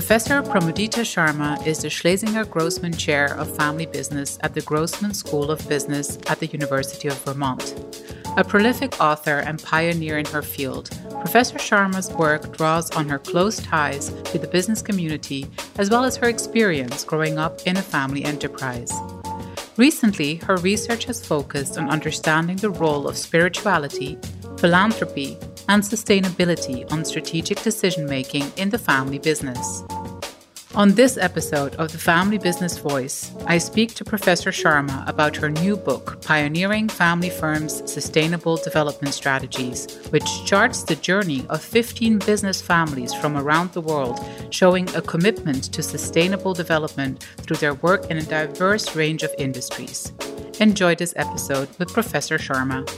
Professor 0.00 0.42
Pramodita 0.42 1.02
Sharma 1.04 1.64
is 1.66 1.82
the 1.82 1.90
Schlesinger 1.90 2.46
Grossman 2.46 2.94
Chair 2.94 3.34
of 3.36 3.54
Family 3.54 3.84
Business 3.84 4.38
at 4.40 4.54
the 4.54 4.62
Grossman 4.62 5.12
School 5.12 5.50
of 5.50 5.68
Business 5.68 6.18
at 6.26 6.40
the 6.40 6.46
University 6.46 7.08
of 7.08 7.22
Vermont. 7.22 7.74
A 8.38 8.42
prolific 8.42 8.98
author 8.98 9.40
and 9.40 9.62
pioneer 9.62 10.16
in 10.16 10.24
her 10.24 10.40
field, 10.40 10.88
Professor 11.20 11.58
Sharma's 11.58 12.10
work 12.12 12.56
draws 12.56 12.90
on 12.92 13.10
her 13.10 13.18
close 13.18 13.58
ties 13.58 14.08
to 14.32 14.38
the 14.38 14.48
business 14.48 14.80
community 14.80 15.46
as 15.76 15.90
well 15.90 16.04
as 16.04 16.16
her 16.16 16.30
experience 16.30 17.04
growing 17.04 17.36
up 17.36 17.60
in 17.66 17.76
a 17.76 17.82
family 17.82 18.24
enterprise. 18.24 18.90
Recently, 19.76 20.36
her 20.36 20.56
research 20.56 21.04
has 21.04 21.24
focused 21.24 21.76
on 21.76 21.90
understanding 21.90 22.56
the 22.56 22.70
role 22.70 23.06
of 23.06 23.18
spirituality, 23.18 24.18
philanthropy, 24.56 25.36
and 25.68 25.82
sustainability 25.82 26.90
on 26.92 27.04
strategic 27.04 27.62
decision 27.62 28.06
making 28.06 28.52
in 28.56 28.70
the 28.70 28.78
family 28.78 29.18
business. 29.18 29.84
On 30.76 30.92
this 30.92 31.18
episode 31.18 31.74
of 31.74 31.90
the 31.90 31.98
Family 31.98 32.38
Business 32.38 32.78
Voice, 32.78 33.32
I 33.46 33.58
speak 33.58 33.92
to 33.94 34.04
Professor 34.04 34.50
Sharma 34.50 35.06
about 35.08 35.34
her 35.34 35.50
new 35.50 35.76
book, 35.76 36.22
Pioneering 36.22 36.88
Family 36.88 37.28
Firms' 37.28 37.82
Sustainable 37.90 38.56
Development 38.56 39.12
Strategies, 39.12 39.98
which 40.10 40.44
charts 40.44 40.84
the 40.84 40.94
journey 40.94 41.44
of 41.50 41.60
15 41.60 42.20
business 42.20 42.62
families 42.62 43.12
from 43.12 43.36
around 43.36 43.72
the 43.72 43.80
world, 43.80 44.20
showing 44.50 44.88
a 44.94 45.02
commitment 45.02 45.64
to 45.72 45.82
sustainable 45.82 46.54
development 46.54 47.24
through 47.38 47.56
their 47.56 47.74
work 47.74 48.08
in 48.08 48.18
a 48.18 48.22
diverse 48.22 48.94
range 48.94 49.24
of 49.24 49.34
industries. 49.38 50.12
Enjoy 50.60 50.94
this 50.94 51.14
episode 51.16 51.68
with 51.80 51.92
Professor 51.92 52.38
Sharma. 52.38 52.88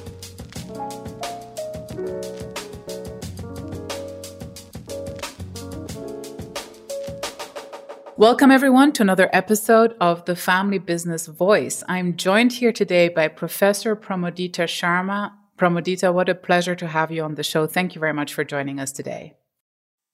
Welcome, 8.23 8.53
everyone, 8.53 8.93
to 8.93 9.03
another 9.03 9.29
episode 9.33 9.97
of 10.01 10.25
the 10.27 10.37
Family 10.37 10.79
Business 10.79 11.27
Voice. 11.27 11.83
I'm 11.89 12.17
joined 12.17 12.53
here 12.53 12.71
today 12.71 13.09
by 13.09 13.27
Professor 13.27 13.97
Pramodita 13.97 14.69
Sharma. 14.69 15.33
Pramodita, 15.59 16.15
what 16.15 16.29
a 16.29 16.37
pleasure 16.37 16.77
to 16.77 16.87
have 16.87 17.11
you 17.11 17.25
on 17.25 17.35
the 17.35 17.43
show. 17.43 17.67
Thank 17.67 17.97
you 17.97 17.99
very 17.99 18.13
much 18.13 18.33
for 18.33 18.45
joining 18.45 18.79
us 18.79 18.93
today. 18.93 19.35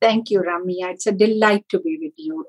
Thank 0.01 0.31
you, 0.31 0.41
Ramia. 0.41 0.95
It's 0.95 1.07
a 1.07 1.13
delight 1.13 1.67
to 1.69 1.81
be 1.81 1.99
with 2.01 2.15
you. 2.17 2.47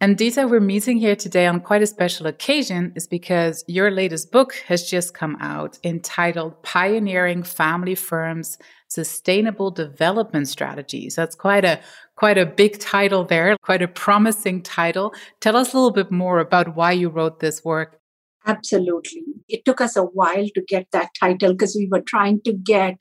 And 0.00 0.16
Dita, 0.16 0.46
we're 0.46 0.60
meeting 0.60 0.98
here 0.98 1.16
today 1.16 1.46
on 1.46 1.58
quite 1.60 1.82
a 1.82 1.88
special 1.88 2.28
occasion, 2.28 2.92
is 2.94 3.08
because 3.08 3.64
your 3.66 3.90
latest 3.90 4.30
book 4.30 4.54
has 4.68 4.88
just 4.88 5.12
come 5.12 5.36
out 5.40 5.80
entitled 5.82 6.62
Pioneering 6.62 7.42
Family 7.42 7.96
Firms 7.96 8.58
Sustainable 8.86 9.72
Development 9.72 10.48
Strategies. 10.48 11.16
That's 11.16 11.34
quite 11.34 11.64
a 11.64 11.80
quite 12.20 12.36
a 12.36 12.44
big 12.44 12.78
title 12.78 13.24
there, 13.24 13.56
quite 13.62 13.80
a 13.80 13.88
promising 13.88 14.60
title. 14.60 15.14
Tell 15.40 15.56
us 15.56 15.72
a 15.72 15.76
little 15.76 15.90
bit 15.90 16.10
more 16.10 16.38
about 16.38 16.76
why 16.76 16.92
you 16.92 17.08
wrote 17.08 17.40
this 17.40 17.64
work. 17.64 17.98
Absolutely. 18.46 19.22
It 19.48 19.64
took 19.64 19.80
us 19.80 19.96
a 19.96 20.02
while 20.02 20.46
to 20.54 20.62
get 20.68 20.86
that 20.92 21.08
title 21.18 21.54
because 21.54 21.74
we 21.74 21.88
were 21.90 22.02
trying 22.02 22.42
to 22.42 22.52
get 22.52 23.00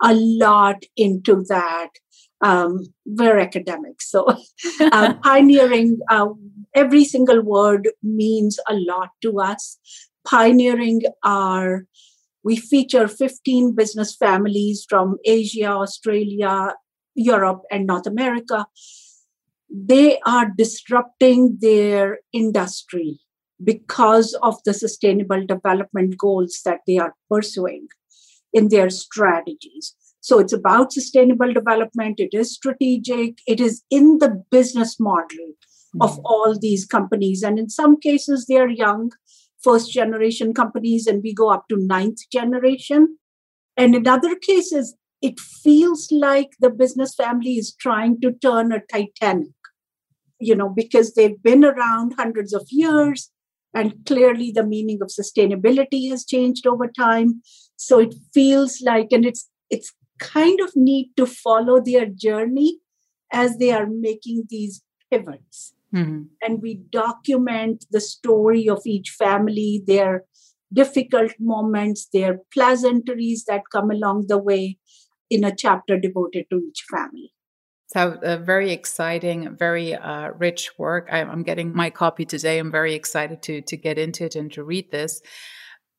a 0.00 0.14
lot 0.14 0.84
into 0.96 1.42
that. 1.48 1.88
Um, 2.40 2.86
we're 3.04 3.40
academics, 3.40 4.08
so 4.08 4.26
uh, 4.80 5.14
pioneering, 5.14 5.98
uh, 6.08 6.28
every 6.72 7.04
single 7.04 7.42
word 7.42 7.88
means 8.00 8.60
a 8.68 8.74
lot 8.74 9.10
to 9.22 9.40
us. 9.40 9.76
Pioneering 10.24 11.02
our 11.24 11.84
we 12.44 12.56
feature 12.56 13.06
15 13.08 13.74
business 13.74 14.16
families 14.16 14.86
from 14.88 15.18
Asia, 15.24 15.70
Australia, 15.70 16.74
Europe 17.14 17.62
and 17.70 17.86
North 17.86 18.06
America, 18.06 18.66
they 19.70 20.18
are 20.26 20.52
disrupting 20.56 21.58
their 21.60 22.18
industry 22.32 23.20
because 23.62 24.34
of 24.42 24.56
the 24.64 24.74
sustainable 24.74 25.46
development 25.46 26.16
goals 26.18 26.60
that 26.64 26.80
they 26.86 26.98
are 26.98 27.14
pursuing 27.30 27.86
in 28.52 28.68
their 28.68 28.90
strategies. 28.90 29.94
So 30.20 30.38
it's 30.38 30.52
about 30.52 30.92
sustainable 30.92 31.52
development, 31.52 32.20
it 32.20 32.30
is 32.32 32.54
strategic, 32.54 33.38
it 33.46 33.60
is 33.60 33.82
in 33.90 34.18
the 34.18 34.44
business 34.50 35.00
model 35.00 35.26
mm-hmm. 35.36 36.02
of 36.02 36.20
all 36.24 36.56
these 36.58 36.84
companies. 36.84 37.42
And 37.42 37.58
in 37.58 37.68
some 37.68 37.98
cases, 37.98 38.46
they 38.48 38.58
are 38.58 38.68
young, 38.68 39.10
first 39.62 39.90
generation 39.90 40.54
companies, 40.54 41.06
and 41.06 41.22
we 41.22 41.34
go 41.34 41.50
up 41.50 41.64
to 41.70 41.76
ninth 41.76 42.18
generation. 42.30 43.18
And 43.76 43.94
in 43.94 44.06
other 44.06 44.36
cases, 44.36 44.94
it 45.22 45.38
feels 45.38 46.08
like 46.10 46.50
the 46.60 46.68
business 46.68 47.14
family 47.14 47.52
is 47.52 47.74
trying 47.74 48.20
to 48.20 48.32
turn 48.32 48.72
a 48.72 48.80
Titanic, 48.92 49.54
you 50.40 50.56
know, 50.56 50.68
because 50.68 51.14
they've 51.14 51.40
been 51.42 51.64
around 51.64 52.14
hundreds 52.18 52.52
of 52.52 52.66
years 52.70 53.30
and 53.72 54.04
clearly 54.04 54.50
the 54.50 54.66
meaning 54.66 54.98
of 55.00 55.08
sustainability 55.08 56.10
has 56.10 56.26
changed 56.26 56.66
over 56.66 56.88
time. 56.88 57.40
So 57.76 58.00
it 58.00 58.14
feels 58.34 58.82
like, 58.82 59.12
and 59.12 59.24
it's, 59.24 59.48
it's 59.70 59.92
kind 60.18 60.60
of 60.60 60.72
neat 60.74 61.16
to 61.16 61.24
follow 61.24 61.80
their 61.80 62.06
journey 62.06 62.80
as 63.32 63.58
they 63.58 63.70
are 63.70 63.86
making 63.86 64.44
these 64.50 64.82
pivots. 65.10 65.72
Mm-hmm. 65.94 66.22
And 66.42 66.62
we 66.62 66.80
document 66.90 67.86
the 67.90 68.00
story 68.00 68.68
of 68.68 68.82
each 68.86 69.10
family, 69.10 69.82
their 69.86 70.24
difficult 70.72 71.32
moments, 71.38 72.08
their 72.12 72.40
pleasantries 72.52 73.44
that 73.44 73.70
come 73.70 73.90
along 73.90 74.26
the 74.28 74.38
way, 74.38 74.78
in 75.32 75.44
a 75.44 75.54
chapter 75.54 75.98
devoted 75.98 76.44
to 76.50 76.58
each 76.58 76.84
family. 76.90 77.32
So, 77.88 78.18
a 78.22 78.38
very 78.38 78.70
exciting, 78.70 79.56
very 79.56 79.94
uh, 79.94 80.30
rich 80.30 80.70
work. 80.78 81.08
I'm, 81.12 81.30
I'm, 81.30 81.42
getting 81.42 81.74
my 81.74 81.90
copy 81.90 82.24
today. 82.24 82.58
I'm 82.58 82.70
very 82.70 82.94
excited 82.94 83.42
to 83.42 83.60
to 83.62 83.76
get 83.76 83.98
into 83.98 84.24
it 84.24 84.34
and 84.34 84.50
to 84.52 84.64
read 84.64 84.90
this. 84.90 85.20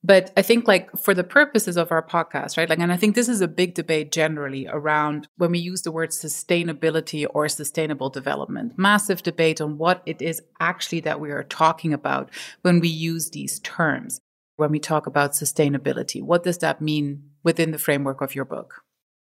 But 0.04 0.32
I 0.36 0.42
think, 0.42 0.68
like 0.68 0.90
for 0.98 1.14
the 1.14 1.24
purposes 1.24 1.78
of 1.78 1.92
our 1.92 2.06
podcast, 2.06 2.58
right? 2.58 2.70
Like, 2.70 2.80
and 2.80 2.92
I 2.92 2.98
think 2.98 3.16
this 3.16 3.30
is 3.30 3.42
a 3.42 3.48
big 3.48 3.74
debate 3.74 4.12
generally 4.12 4.68
around 4.68 5.28
when 5.38 5.52
we 5.52 5.60
use 5.60 5.84
the 5.84 5.92
word 5.92 6.10
sustainability 6.10 7.26
or 7.30 7.48
sustainable 7.48 8.10
development. 8.10 8.74
Massive 8.76 9.24
debate 9.24 9.62
on 9.62 9.78
what 9.78 10.02
it 10.06 10.22
is 10.22 10.42
actually 10.60 11.02
that 11.02 11.20
we 11.22 11.32
are 11.32 11.44
talking 11.44 11.94
about 11.94 12.30
when 12.64 12.80
we 12.80 12.90
use 12.90 13.30
these 13.30 13.60
terms. 13.60 14.20
When 14.56 14.72
we 14.72 14.80
talk 14.80 15.08
about 15.08 15.32
sustainability, 15.32 16.22
what 16.22 16.44
does 16.44 16.58
that 16.60 16.82
mean 16.82 17.30
within 17.44 17.72
the 17.72 17.80
framework 17.80 18.22
of 18.22 18.36
your 18.36 18.46
book? 18.46 18.84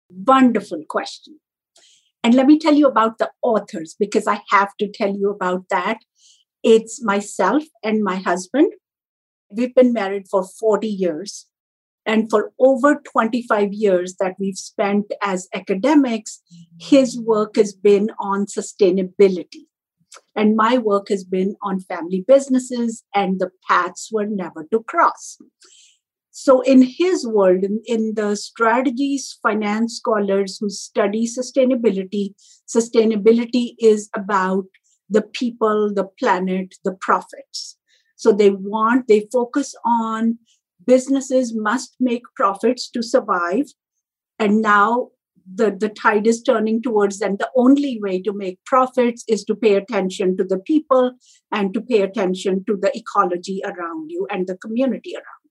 Wonderful 0.09 0.83
question. 0.87 1.39
And 2.23 2.33
let 2.33 2.47
me 2.47 2.57
tell 2.57 2.73
you 2.73 2.87
about 2.87 3.17
the 3.17 3.29
authors 3.41 3.95
because 3.99 4.27
I 4.27 4.41
have 4.49 4.69
to 4.79 4.91
tell 4.91 5.15
you 5.15 5.29
about 5.29 5.69
that. 5.69 5.99
It's 6.63 7.03
myself 7.03 7.63
and 7.83 8.03
my 8.03 8.15
husband. 8.15 8.73
We've 9.51 9.75
been 9.75 9.93
married 9.93 10.27
for 10.29 10.43
40 10.43 10.87
years. 10.87 11.47
And 12.05 12.29
for 12.29 12.51
over 12.59 13.01
25 13.03 13.73
years 13.73 14.15
that 14.19 14.35
we've 14.39 14.57
spent 14.57 15.05
as 15.23 15.47
academics, 15.53 16.41
his 16.79 17.19
work 17.19 17.55
has 17.55 17.73
been 17.73 18.09
on 18.19 18.45
sustainability. 18.45 19.65
And 20.35 20.55
my 20.55 20.77
work 20.77 21.09
has 21.09 21.23
been 21.23 21.55
on 21.61 21.79
family 21.81 22.23
businesses, 22.27 23.03
and 23.13 23.39
the 23.39 23.49
paths 23.67 24.09
were 24.11 24.25
never 24.25 24.65
to 24.71 24.83
cross. 24.83 25.37
So, 26.37 26.59
in 26.59 26.81
his 26.81 27.25
world, 27.25 27.63
in, 27.63 27.81
in 27.85 28.15
the 28.15 28.35
strategies 28.35 29.39
finance 29.41 29.95
scholars 29.95 30.57
who 30.59 30.69
study 30.69 31.25
sustainability, 31.25 32.33
sustainability 32.67 33.75
is 33.79 34.09
about 34.13 34.65
the 35.09 35.21
people, 35.21 35.93
the 35.95 36.09
planet, 36.19 36.75
the 36.83 36.91
profits. 36.99 37.77
So, 38.17 38.33
they 38.33 38.49
want, 38.49 39.07
they 39.07 39.29
focus 39.31 39.73
on 39.85 40.37
businesses 40.85 41.55
must 41.55 41.95
make 42.01 42.23
profits 42.35 42.89
to 42.89 43.01
survive. 43.01 43.67
And 44.37 44.61
now 44.61 45.11
the, 45.49 45.71
the 45.71 45.87
tide 45.87 46.27
is 46.27 46.43
turning 46.43 46.81
towards 46.81 47.19
them. 47.19 47.37
The 47.39 47.49
only 47.55 47.97
way 48.01 48.21
to 48.23 48.33
make 48.33 48.59
profits 48.65 49.23
is 49.29 49.45
to 49.45 49.55
pay 49.55 49.75
attention 49.75 50.35
to 50.35 50.43
the 50.43 50.59
people 50.59 51.13
and 51.53 51.73
to 51.73 51.79
pay 51.79 52.01
attention 52.01 52.65
to 52.67 52.75
the 52.75 52.91
ecology 52.93 53.61
around 53.63 54.09
you 54.09 54.27
and 54.29 54.47
the 54.47 54.57
community 54.57 55.13
around 55.15 55.44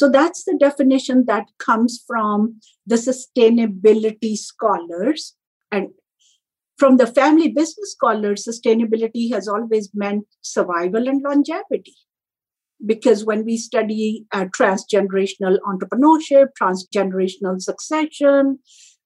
so 0.00 0.08
that's 0.08 0.44
the 0.44 0.56
definition 0.58 1.24
that 1.26 1.48
comes 1.58 2.02
from 2.06 2.58
the 2.86 2.96
sustainability 2.96 4.34
scholars. 4.34 5.36
And 5.70 5.88
From 6.78 6.96
the 6.96 7.06
family 7.06 7.48
business 7.48 7.92
scholars, 7.92 8.48
sustainability 8.48 9.30
has 9.34 9.46
always 9.46 9.90
meant 9.92 10.24
survival 10.40 11.06
and 11.06 11.20
longevity. 11.22 11.96
Because 12.92 13.26
when 13.26 13.44
we 13.44 13.58
study 13.58 14.24
uh, 14.32 14.46
transgenerational 14.58 15.58
entrepreneurship, 15.70 16.46
transgenerational 16.58 17.60
succession, 17.60 18.60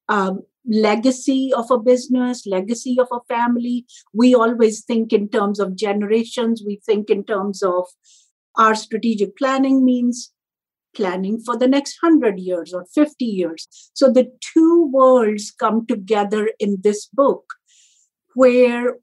um, 0.08 0.42
legacy 0.64 1.50
of 1.56 1.72
a 1.72 1.78
business, 1.80 2.46
legacy 2.46 2.98
of 3.00 3.08
a 3.10 3.24
family, 3.34 3.84
we 4.12 4.32
always 4.32 4.84
think 4.84 5.12
in 5.12 5.28
terms 5.28 5.58
of 5.58 5.74
generations. 5.74 6.62
We 6.64 6.80
think 6.86 7.10
in 7.10 7.24
terms 7.24 7.64
of 7.64 7.88
our 8.56 8.76
strategic 8.76 9.36
planning 9.36 9.84
means 9.84 10.30
planning 10.94 11.40
for 11.40 11.56
the 11.56 11.68
next 11.68 11.98
100 12.02 12.38
years 12.38 12.72
or 12.72 12.86
50 12.94 13.24
years. 13.24 13.68
So 13.94 14.10
the 14.10 14.30
two 14.40 14.90
worlds 14.92 15.52
come 15.58 15.86
together 15.86 16.50
in 16.58 16.78
this 16.82 17.06
book, 17.06 17.44
where 18.34 18.96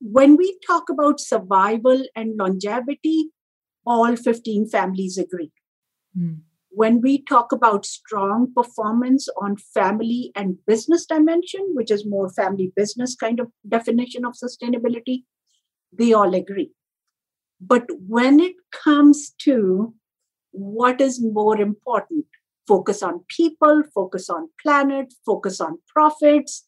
when 0.00 0.36
we 0.36 0.58
talk 0.66 0.88
about 0.90 1.20
survival 1.20 2.04
and 2.14 2.36
longevity, 2.36 3.30
all 3.86 4.16
15 4.16 4.68
families 4.68 5.16
agree. 5.16 5.52
Mm. 6.18 6.40
When 6.70 7.00
we 7.00 7.24
talk 7.24 7.52
about 7.52 7.86
strong 7.86 8.52
performance 8.54 9.28
on 9.40 9.56
family 9.56 10.32
and 10.34 10.58
business 10.66 11.06
dimension, 11.06 11.72
which 11.72 11.90
is 11.90 12.04
more 12.04 12.28
family 12.28 12.72
business 12.76 13.14
kind 13.14 13.40
of 13.40 13.50
definition 13.66 14.26
of 14.26 14.34
sustainability, 14.34 15.22
they 15.90 16.12
all 16.12 16.34
agree. 16.34 16.72
But 17.60 17.84
when 18.06 18.40
it 18.40 18.56
comes 18.84 19.30
to 19.40 19.94
what 20.56 21.00
is 21.00 21.22
more 21.22 21.60
important? 21.60 22.24
Focus 22.66 23.02
on 23.02 23.20
people 23.28 23.82
focus 23.94 24.28
on 24.28 24.48
planet 24.62 25.12
focus 25.24 25.60
on 25.60 25.78
profits. 25.88 26.66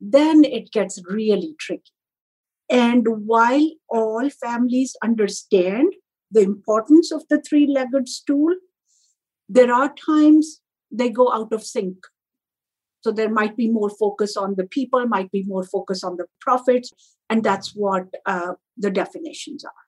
Then 0.00 0.44
it 0.44 0.70
gets 0.72 1.00
really 1.08 1.54
tricky. 1.58 1.92
And 2.70 3.06
while 3.24 3.66
all 3.88 4.28
families 4.28 4.94
understand 5.02 5.94
the 6.30 6.42
importance 6.42 7.10
of 7.10 7.22
the 7.30 7.40
three 7.40 7.66
legged 7.66 8.08
stool 8.08 8.54
there 9.48 9.72
are 9.72 9.94
times 9.94 10.60
they 10.90 11.08
go 11.08 11.32
out 11.32 11.52
of 11.54 11.64
sync. 11.64 11.96
So 13.00 13.10
there 13.10 13.30
might 13.30 13.56
be 13.56 13.70
more 13.70 13.88
focus 13.88 14.36
on 14.36 14.56
the 14.56 14.66
people 14.66 15.06
might 15.06 15.30
be 15.30 15.44
more 15.46 15.62
focus 15.62 16.04
on 16.04 16.16
the 16.16 16.26
profits 16.40 16.92
and 17.30 17.42
that's 17.42 17.70
what 17.74 18.08
uh, 18.26 18.54
the 18.76 18.90
definitions 18.90 19.64
are 19.64 19.87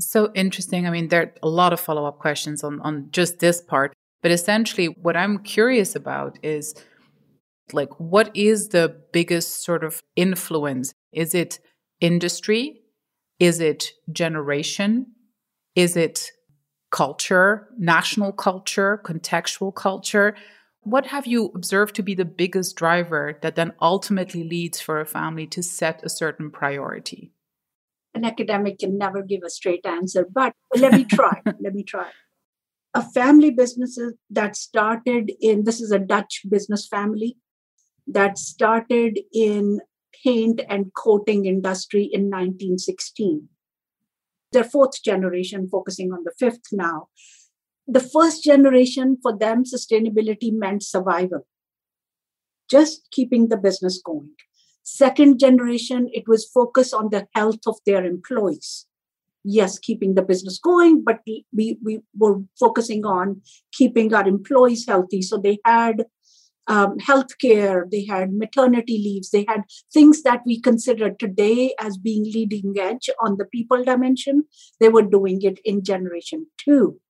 so 0.00 0.30
interesting. 0.34 0.86
I 0.86 0.90
mean, 0.90 1.08
there 1.08 1.22
are 1.22 1.32
a 1.42 1.48
lot 1.48 1.72
of 1.72 1.80
follow 1.80 2.06
up 2.06 2.18
questions 2.18 2.64
on, 2.64 2.80
on 2.80 3.08
just 3.10 3.38
this 3.38 3.60
part. 3.60 3.92
But 4.22 4.30
essentially, 4.30 4.86
what 4.86 5.16
I'm 5.16 5.38
curious 5.38 5.96
about 5.96 6.38
is 6.42 6.74
like, 7.72 7.88
what 7.98 8.30
is 8.34 8.68
the 8.68 9.02
biggest 9.12 9.64
sort 9.64 9.84
of 9.84 10.02
influence? 10.16 10.92
Is 11.12 11.34
it 11.34 11.58
industry? 12.00 12.82
Is 13.38 13.60
it 13.60 13.92
generation? 14.12 15.06
Is 15.74 15.96
it 15.96 16.30
culture, 16.90 17.68
national 17.78 18.32
culture, 18.32 19.00
contextual 19.04 19.74
culture? 19.74 20.36
What 20.82 21.06
have 21.06 21.26
you 21.26 21.52
observed 21.54 21.94
to 21.96 22.02
be 22.02 22.14
the 22.14 22.24
biggest 22.24 22.76
driver 22.76 23.38
that 23.42 23.54
then 23.54 23.72
ultimately 23.80 24.44
leads 24.44 24.80
for 24.80 25.00
a 25.00 25.06
family 25.06 25.46
to 25.48 25.62
set 25.62 26.02
a 26.02 26.08
certain 26.08 26.50
priority? 26.50 27.32
An 28.14 28.24
academic 28.24 28.78
can 28.78 28.98
never 28.98 29.22
give 29.22 29.40
a 29.44 29.50
straight 29.50 29.86
answer, 29.86 30.26
but 30.30 30.54
let 30.76 30.92
me 30.92 31.04
try. 31.04 31.40
let 31.60 31.74
me 31.74 31.84
try. 31.84 32.08
A 32.94 33.02
family 33.02 33.50
business 33.50 33.98
that 34.30 34.56
started 34.56 35.30
in 35.40 35.64
this 35.64 35.80
is 35.80 35.92
a 35.92 35.98
Dutch 35.98 36.42
business 36.48 36.88
family 36.88 37.36
that 38.08 38.36
started 38.36 39.20
in 39.32 39.80
paint 40.24 40.60
and 40.68 40.92
coating 40.96 41.46
industry 41.46 42.02
in 42.02 42.22
1916. 42.22 43.48
Their 44.52 44.64
fourth 44.64 45.02
generation, 45.04 45.68
focusing 45.70 46.12
on 46.12 46.24
the 46.24 46.32
fifth 46.36 46.72
now. 46.72 47.08
The 47.86 48.00
first 48.00 48.42
generation 48.42 49.18
for 49.22 49.36
them, 49.36 49.62
sustainability 49.64 50.52
meant 50.52 50.82
survival, 50.82 51.46
just 52.68 53.08
keeping 53.12 53.48
the 53.48 53.56
business 53.56 54.00
going. 54.04 54.32
Second 54.82 55.38
generation, 55.38 56.08
it 56.12 56.24
was 56.26 56.44
focused 56.44 56.94
on 56.94 57.10
the 57.10 57.26
health 57.34 57.60
of 57.66 57.76
their 57.86 58.04
employees. 58.04 58.86
Yes, 59.42 59.78
keeping 59.78 60.14
the 60.14 60.22
business 60.22 60.58
going, 60.58 61.02
but 61.02 61.20
we, 61.26 61.78
we 61.82 62.00
were 62.16 62.40
focusing 62.58 63.06
on 63.06 63.40
keeping 63.72 64.12
our 64.12 64.26
employees 64.26 64.86
healthy. 64.86 65.22
So 65.22 65.38
they 65.38 65.58
had 65.64 66.04
um, 66.66 66.98
health 66.98 67.38
care, 67.40 67.86
they 67.90 68.04
had 68.04 68.32
maternity 68.32 68.98
leaves, 68.98 69.30
they 69.30 69.44
had 69.48 69.62
things 69.92 70.22
that 70.22 70.42
we 70.46 70.60
consider 70.60 71.10
today 71.10 71.74
as 71.80 71.96
being 71.96 72.24
leading 72.24 72.74
edge 72.78 73.10
on 73.20 73.38
the 73.38 73.44
people 73.46 73.82
dimension. 73.82 74.44
They 74.78 74.88
were 74.88 75.02
doing 75.02 75.42
it 75.42 75.58
in 75.64 75.82
generation 75.82 76.46
two. 76.58 77.00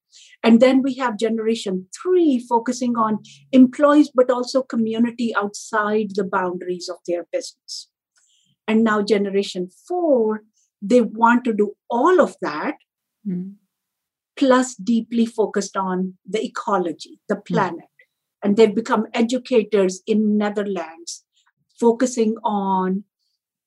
And 0.43 0.61
then 0.61 0.83
we 0.83 0.95
have 0.97 1.19
generation 1.19 1.87
three 2.03 2.45
focusing 2.49 2.97
on 2.97 3.19
employees, 3.53 4.11
but 4.15 4.31
also 4.31 4.63
community 4.63 5.35
outside 5.37 6.13
the 6.15 6.25
boundaries 6.25 6.89
of 6.89 6.97
their 7.07 7.27
business. 7.33 7.89
And 8.67 8.85
now 8.85 9.03
generation 9.03 9.69
four, 9.89 10.43
they 10.81 11.01
want 11.01 11.45
to 11.45 11.53
do 11.53 11.73
all 11.91 12.21
of 12.21 12.37
that, 12.41 12.77
mm. 13.27 13.55
plus 14.37 14.75
deeply 14.75 15.27
focused 15.27 15.77
on 15.77 16.15
the 16.29 16.45
ecology, 16.45 17.21
the 17.29 17.35
hmm. 17.35 17.43
planet. 17.47 17.85
Mm. 17.85 18.43
And 18.43 18.57
they've 18.57 18.75
become 18.75 19.07
educators 19.13 20.03
in 20.07 20.39
Netherlands, 20.39 21.25
focusing 21.79 22.37
on 22.43 23.05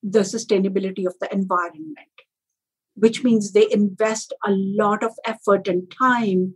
the 0.02 0.20
sustainability 0.20 1.06
of 1.06 1.14
the 1.20 1.32
environment 1.32 2.13
which 2.94 3.22
means 3.24 3.52
they 3.52 3.70
invest 3.70 4.32
a 4.46 4.50
lot 4.50 5.02
of 5.02 5.12
effort 5.24 5.68
and 5.68 5.90
time 5.90 6.54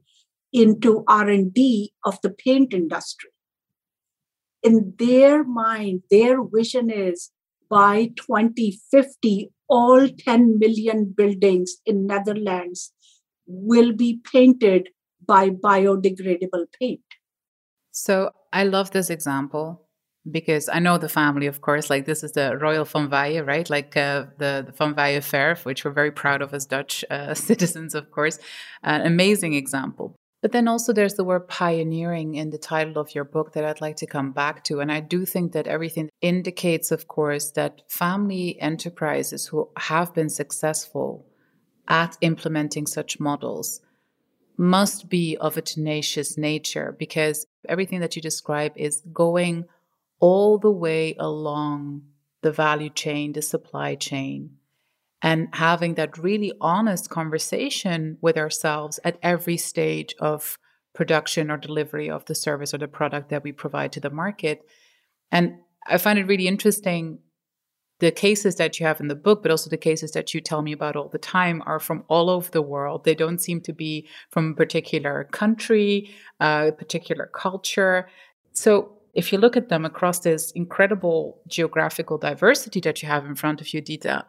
into 0.52 1.04
r&d 1.06 1.92
of 2.04 2.20
the 2.22 2.30
paint 2.30 2.72
industry. 2.72 3.30
In 4.62 4.94
their 4.98 5.44
mind 5.44 6.02
their 6.10 6.42
vision 6.42 6.90
is 6.90 7.30
by 7.68 8.10
2050 8.16 9.50
all 9.68 10.08
10 10.08 10.58
million 10.58 11.12
buildings 11.14 11.76
in 11.84 12.06
netherlands 12.06 12.92
will 13.46 13.92
be 13.92 14.20
painted 14.32 14.88
by 15.26 15.50
biodegradable 15.50 16.66
paint. 16.80 17.00
So 17.90 18.30
i 18.52 18.64
love 18.64 18.90
this 18.92 19.10
example 19.10 19.87
because 20.30 20.68
I 20.68 20.78
know 20.78 20.98
the 20.98 21.08
family, 21.08 21.46
of 21.46 21.60
course, 21.60 21.90
like 21.90 22.04
this 22.04 22.22
is 22.22 22.32
the 22.32 22.56
Royal 22.56 22.84
Van 22.84 23.08
Wijhe, 23.08 23.46
right? 23.46 23.68
Like 23.68 23.96
uh, 23.96 24.26
the, 24.38 24.64
the 24.66 24.72
Van 24.72 24.94
Wijhe 24.94 25.18
Verf, 25.18 25.64
which 25.64 25.84
we're 25.84 25.90
very 25.90 26.10
proud 26.10 26.42
of 26.42 26.52
as 26.54 26.66
Dutch 26.66 27.04
uh, 27.10 27.34
citizens, 27.48 27.94
of 27.94 28.10
course. 28.10 28.38
An 28.82 29.06
amazing 29.06 29.54
example. 29.54 30.14
But 30.40 30.52
then 30.52 30.68
also 30.68 30.92
there's 30.92 31.14
the 31.14 31.24
word 31.24 31.48
pioneering 31.48 32.36
in 32.36 32.50
the 32.50 32.58
title 32.58 32.98
of 32.98 33.14
your 33.14 33.24
book 33.24 33.52
that 33.52 33.64
I'd 33.64 33.80
like 33.80 33.96
to 33.96 34.06
come 34.06 34.30
back 34.30 34.62
to. 34.64 34.80
And 34.80 34.92
I 34.92 35.00
do 35.00 35.24
think 35.24 35.52
that 35.52 35.66
everything 35.66 36.10
indicates, 36.20 36.92
of 36.92 37.08
course, 37.08 37.50
that 37.52 37.82
family 37.88 38.60
enterprises 38.60 39.46
who 39.46 39.68
have 39.76 40.14
been 40.14 40.28
successful 40.28 41.26
at 41.88 42.16
implementing 42.20 42.86
such 42.86 43.18
models 43.18 43.80
must 44.56 45.08
be 45.08 45.36
of 45.38 45.56
a 45.56 45.62
tenacious 45.62 46.36
nature 46.36 46.94
because 46.98 47.46
everything 47.68 48.00
that 48.00 48.14
you 48.14 48.22
describe 48.22 48.72
is 48.76 49.02
going 49.12 49.64
all 50.20 50.58
the 50.58 50.70
way 50.70 51.14
along 51.18 52.02
the 52.42 52.52
value 52.52 52.90
chain, 52.90 53.32
the 53.32 53.42
supply 53.42 53.94
chain, 53.94 54.50
and 55.22 55.48
having 55.52 55.94
that 55.94 56.18
really 56.18 56.52
honest 56.60 57.10
conversation 57.10 58.18
with 58.20 58.36
ourselves 58.36 59.00
at 59.04 59.18
every 59.22 59.56
stage 59.56 60.14
of 60.20 60.58
production 60.94 61.50
or 61.50 61.56
delivery 61.56 62.10
of 62.10 62.24
the 62.26 62.34
service 62.34 62.72
or 62.72 62.78
the 62.78 62.88
product 62.88 63.28
that 63.30 63.42
we 63.42 63.52
provide 63.52 63.92
to 63.92 64.00
the 64.00 64.10
market. 64.10 64.62
And 65.30 65.56
I 65.86 65.98
find 65.98 66.18
it 66.18 66.26
really 66.26 66.48
interesting. 66.48 67.20
The 68.00 68.12
cases 68.12 68.56
that 68.56 68.78
you 68.78 68.86
have 68.86 69.00
in 69.00 69.08
the 69.08 69.16
book, 69.16 69.42
but 69.42 69.50
also 69.50 69.70
the 69.70 69.76
cases 69.76 70.12
that 70.12 70.32
you 70.32 70.40
tell 70.40 70.62
me 70.62 70.72
about 70.72 70.94
all 70.94 71.08
the 71.08 71.18
time, 71.18 71.62
are 71.66 71.80
from 71.80 72.04
all 72.08 72.30
over 72.30 72.50
the 72.50 72.62
world. 72.62 73.04
They 73.04 73.14
don't 73.14 73.40
seem 73.40 73.60
to 73.62 73.72
be 73.72 74.08
from 74.30 74.52
a 74.52 74.54
particular 74.54 75.24
country, 75.32 76.10
a 76.40 76.44
uh, 76.44 76.70
particular 76.70 77.26
culture. 77.32 78.08
So, 78.52 78.97
if 79.18 79.32
you 79.32 79.38
look 79.38 79.56
at 79.56 79.68
them 79.68 79.84
across 79.84 80.20
this 80.20 80.52
incredible 80.52 81.42
geographical 81.48 82.18
diversity 82.18 82.78
that 82.78 83.02
you 83.02 83.08
have 83.08 83.26
in 83.26 83.34
front 83.34 83.60
of 83.60 83.74
you, 83.74 83.80
Dita, 83.80 84.24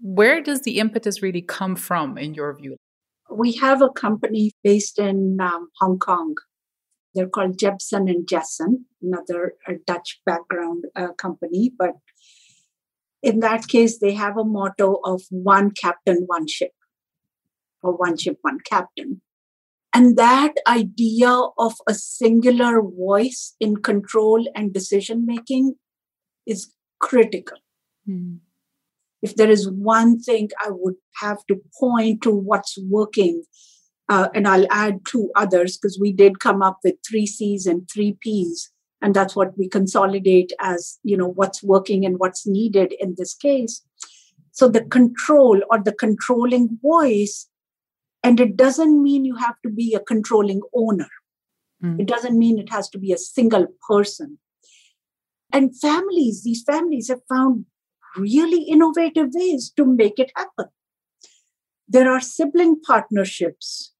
where 0.00 0.40
does 0.40 0.62
the 0.62 0.78
impetus 0.78 1.20
really 1.20 1.42
come 1.42 1.74
from, 1.74 2.16
in 2.16 2.32
your 2.32 2.56
view? 2.56 2.76
We 3.28 3.54
have 3.56 3.82
a 3.82 3.88
company 3.88 4.52
based 4.62 5.00
in 5.00 5.38
um, 5.40 5.68
Hong 5.80 5.98
Kong. 5.98 6.36
They're 7.12 7.28
called 7.28 7.58
Jebsen 7.58 8.08
and 8.08 8.24
Jessen, 8.28 8.84
another 9.02 9.54
Dutch 9.84 10.20
background 10.24 10.84
uh, 10.94 11.12
company. 11.14 11.72
But 11.76 11.94
in 13.20 13.40
that 13.40 13.66
case, 13.66 13.98
they 13.98 14.14
have 14.14 14.36
a 14.36 14.44
motto 14.44 15.00
of 15.02 15.22
one 15.30 15.72
captain, 15.72 16.22
one 16.26 16.46
ship, 16.46 16.70
or 17.82 17.96
one 17.96 18.16
ship, 18.16 18.38
one 18.42 18.60
captain. 18.64 19.22
And 19.96 20.18
that 20.18 20.52
idea 20.66 21.30
of 21.56 21.76
a 21.88 21.94
singular 21.94 22.82
voice 22.82 23.56
in 23.60 23.78
control 23.78 24.46
and 24.54 24.70
decision 24.70 25.24
making 25.24 25.76
is 26.44 26.70
critical. 26.98 27.56
Mm. 28.06 28.40
If 29.22 29.36
there 29.36 29.48
is 29.48 29.70
one 29.70 30.20
thing 30.20 30.50
I 30.62 30.68
would 30.68 30.96
have 31.22 31.38
to 31.46 31.62
point 31.80 32.20
to 32.24 32.30
what's 32.30 32.76
working, 32.90 33.44
uh, 34.10 34.28
and 34.34 34.46
I'll 34.46 34.70
add 34.70 35.00
two 35.06 35.30
others 35.34 35.78
because 35.78 35.98
we 35.98 36.12
did 36.12 36.40
come 36.40 36.60
up 36.60 36.80
with 36.84 36.96
three 37.08 37.26
C's 37.26 37.64
and 37.64 37.88
three 37.90 38.18
P's, 38.20 38.70
and 39.00 39.14
that's 39.14 39.34
what 39.34 39.56
we 39.56 39.66
consolidate 39.66 40.52
as 40.60 40.98
you 41.04 41.16
know 41.16 41.28
what's 41.28 41.62
working 41.62 42.04
and 42.04 42.18
what's 42.18 42.46
needed 42.46 42.92
in 43.00 43.14
this 43.16 43.32
case. 43.34 43.82
So 44.52 44.68
the 44.68 44.84
control 44.84 45.62
or 45.70 45.82
the 45.82 45.94
controlling 45.94 46.78
voice, 46.82 47.48
and 48.26 48.40
it 48.40 48.56
doesn't 48.56 49.00
mean 49.00 49.24
you 49.24 49.36
have 49.36 49.54
to 49.62 49.70
be 49.70 49.94
a 49.94 50.00
controlling 50.00 50.60
owner. 50.74 51.08
Mm. 51.80 52.00
It 52.00 52.08
doesn't 52.08 52.36
mean 52.36 52.58
it 52.58 52.70
has 52.70 52.88
to 52.90 52.98
be 52.98 53.12
a 53.12 53.18
single 53.18 53.68
person. 53.88 54.38
And 55.52 55.78
families, 55.78 56.42
these 56.42 56.64
families 56.64 57.06
have 57.06 57.20
found 57.28 57.66
really 58.16 58.62
innovative 58.62 59.28
ways 59.32 59.72
to 59.76 59.84
make 59.86 60.18
it 60.18 60.32
happen. 60.34 60.66
There 61.86 62.10
are 62.10 62.20
sibling 62.20 62.80
partnerships 62.84 63.92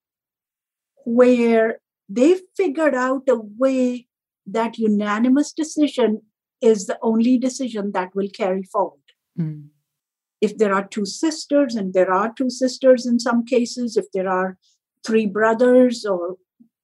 where 1.05 1.79
they've 2.09 2.43
figured 2.57 2.97
out 2.97 3.29
a 3.29 3.37
way 3.37 4.09
that 4.45 4.77
unanimous 4.77 5.53
decision 5.53 6.23
is 6.61 6.87
the 6.87 6.99
only 7.01 7.39
decision 7.39 7.93
that 7.93 8.13
will 8.17 8.29
carry 8.37 8.65
forward. 8.65 9.07
Mm. 9.39 9.69
If 10.41 10.59
there 10.59 10.75
are 10.75 10.87
two 10.87 11.07
sisters, 11.07 11.75
and 11.75 11.95
there 11.95 12.13
are 12.13 12.33
two 12.33 12.51
sisters 12.51 13.07
in 13.07 13.19
some 13.19 13.45
cases, 13.45 13.97
if 13.97 14.07
there 14.13 14.29
are 14.29 14.59
three 15.07 15.27
brothers 15.27 16.05
or 16.05 16.37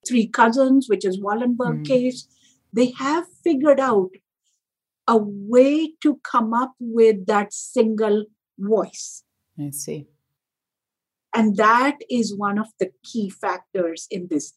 three 0.07 0.27
cousins, 0.27 0.87
which 0.89 1.05
is 1.05 1.19
Wallenberg 1.19 1.81
mm. 1.81 1.85
case, 1.85 2.27
they 2.71 2.91
have 2.97 3.25
figured 3.43 3.79
out 3.79 4.09
a 5.07 5.17
way 5.17 5.93
to 6.01 6.19
come 6.23 6.53
up 6.53 6.73
with 6.79 7.25
that 7.27 7.53
single 7.53 8.25
voice. 8.57 9.23
I 9.59 9.69
see. 9.69 10.07
And 11.35 11.57
that 11.57 11.97
is 12.09 12.35
one 12.35 12.57
of 12.57 12.67
the 12.79 12.91
key 13.03 13.29
factors 13.29 14.07
in 14.09 14.27
this. 14.29 14.53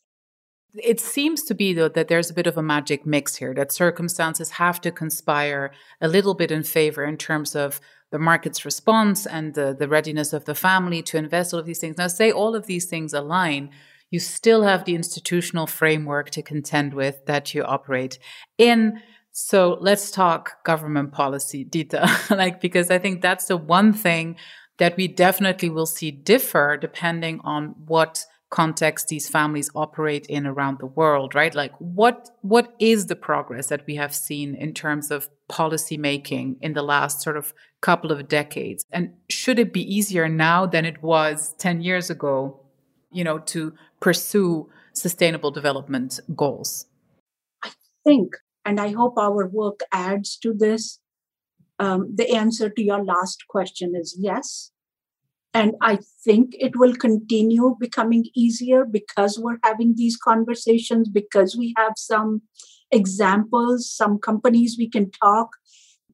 It 0.75 1.01
seems 1.01 1.43
to 1.45 1.55
be, 1.55 1.73
though, 1.73 1.89
that 1.89 2.09
there's 2.09 2.31
a 2.31 2.35
bit 2.35 2.47
of 2.47 2.59
a 2.59 2.63
magic 2.63 3.07
mix 3.07 3.37
here, 3.37 3.55
that 3.55 3.73
circumstances 3.73 4.51
have 4.53 4.81
to 4.83 4.93
conspire 4.93 5.73
a 6.03 6.09
little 6.09 6.35
bit 6.35 6.51
in 6.51 6.63
favor 6.63 7.03
in 7.05 7.17
terms 7.17 7.57
of 7.57 7.81
the 8.11 8.19
market's 8.19 8.65
response 8.65 9.27
and 9.27 9.55
the, 9.55 9.77
the 9.79 9.89
readiness 9.89 10.33
of 10.33 10.45
the 10.45 10.55
family 10.55 11.03
to 11.03 11.17
invest 11.17 11.53
all 11.53 11.61
of 11.61 11.67
these 11.67 11.79
things. 11.79 11.99
Now, 11.99 12.07
say 12.07 12.31
all 12.31 12.55
of 12.55 12.67
these 12.67 12.87
things 12.87 13.13
align, 13.13 13.71
you 14.11 14.21
still 14.21 14.63
have 14.63 14.85
the 14.85 14.95
institutional 14.95 15.67
framework 15.67 16.31
to 16.31 16.43
contend 16.43 16.95
with 16.95 17.27
that 17.27 17.55
you 17.55 17.65
operate 17.65 18.19
in. 18.59 19.01
So 19.33 19.77
let's 19.81 20.11
talk 20.11 20.65
government 20.65 21.13
policy, 21.13 21.65
Dita, 21.65 22.09
like, 22.31 22.61
because 22.61 22.91
I 22.91 22.99
think 22.99 23.21
that's 23.21 23.47
the 23.47 23.57
one 23.57 23.93
thing 23.93 24.37
that 24.79 24.97
we 24.97 25.09
definitely 25.09 25.71
will 25.71 25.87
see 25.87 26.11
differ 26.11 26.77
depending 26.81 27.41
on 27.43 27.75
what 27.87 28.25
context 28.51 29.09
these 29.09 29.29
families 29.29 29.71
operate 29.75 30.27
in 30.27 30.47
around 30.47 30.79
the 30.79 30.87
world, 30.87 31.35
right? 31.35 31.55
Like 31.55 31.73
what, 31.79 32.31
what 32.43 32.75
is 32.79 33.07
the 33.07 33.17
progress 33.17 33.67
that 33.69 33.85
we 33.87 33.97
have 33.97 34.15
seen 34.15 34.55
in 34.55 34.73
terms 34.73 35.11
of 35.11 35.29
policy 35.49 35.97
making 35.97 36.57
in 36.61 36.73
the 36.75 36.83
last 36.83 37.21
sort 37.21 37.37
of 37.37 37.53
couple 37.81 38.13
of 38.13 38.29
decades? 38.29 38.85
And 38.93 39.13
should 39.29 39.59
it 39.59 39.73
be 39.73 39.83
easier 39.83 40.29
now 40.29 40.67
than 40.67 40.85
it 40.85 41.03
was 41.03 41.55
10 41.59 41.83
years 41.83 42.11
ago, 42.11 42.61
you 43.13 43.25
know, 43.25 43.39
to 43.39 43.75
pursue 44.01 44.69
sustainable 44.93 45.51
development 45.51 46.21
goals? 46.35 46.87
I 47.63 47.71
think 48.05 48.37
and 48.67 48.81
I 48.81 48.91
hope 48.91 49.17
our 49.17 49.47
work 49.47 49.81
adds 49.93 50.37
to 50.39 50.53
this. 50.53 50.99
Um, 51.79 52.13
the 52.13 52.31
answer 52.35 52.69
to 52.69 52.83
your 52.83 53.03
last 53.05 53.45
question 53.49 53.95
is 53.95 54.17
yes. 54.19 54.73
And 55.55 55.75
I 55.81 56.01
think 56.25 56.51
it 56.59 56.77
will 56.77 56.97
continue 56.97 57.77
becoming 57.79 58.25
easier 58.35 58.85
because 58.85 59.39
we're 59.39 59.59
having 59.63 59.95
these 59.97 60.17
conversations, 60.17 61.09
because 61.09 61.57
we 61.57 61.75
have 61.79 61.93
some 61.97 62.43
examples, 62.91 63.89
some 63.89 64.19
companies 64.19 64.77
we 64.77 64.91
can 64.91 65.11
talk. 65.13 65.51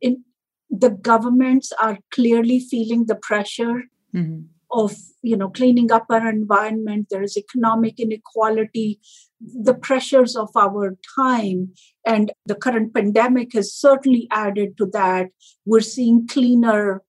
In, 0.00 0.22
the 0.72 0.90
governments 0.90 1.72
are 1.80 1.98
clearly 2.10 2.58
feeling 2.58 3.06
the 3.06 3.14
pressure 3.14 3.84
mm-hmm. 4.14 4.40
of 4.70 4.96
you 5.22 5.36
know 5.36 5.50
cleaning 5.50 5.92
up 5.92 6.06
our 6.10 6.28
environment. 6.28 7.08
There 7.10 7.22
is 7.22 7.36
economic 7.36 8.00
inequality 8.00 8.98
the 9.42 9.74
pressures 9.74 10.36
of 10.36 10.50
our 10.56 10.96
time 11.16 11.72
and 12.06 12.32
the 12.46 12.54
current 12.54 12.94
pandemic 12.94 13.52
has 13.52 13.74
certainly 13.74 14.28
added 14.30 14.76
to 14.78 14.86
that 14.92 15.26
we're 15.64 15.80
seeing 15.80 16.26
cleaner 16.26 17.02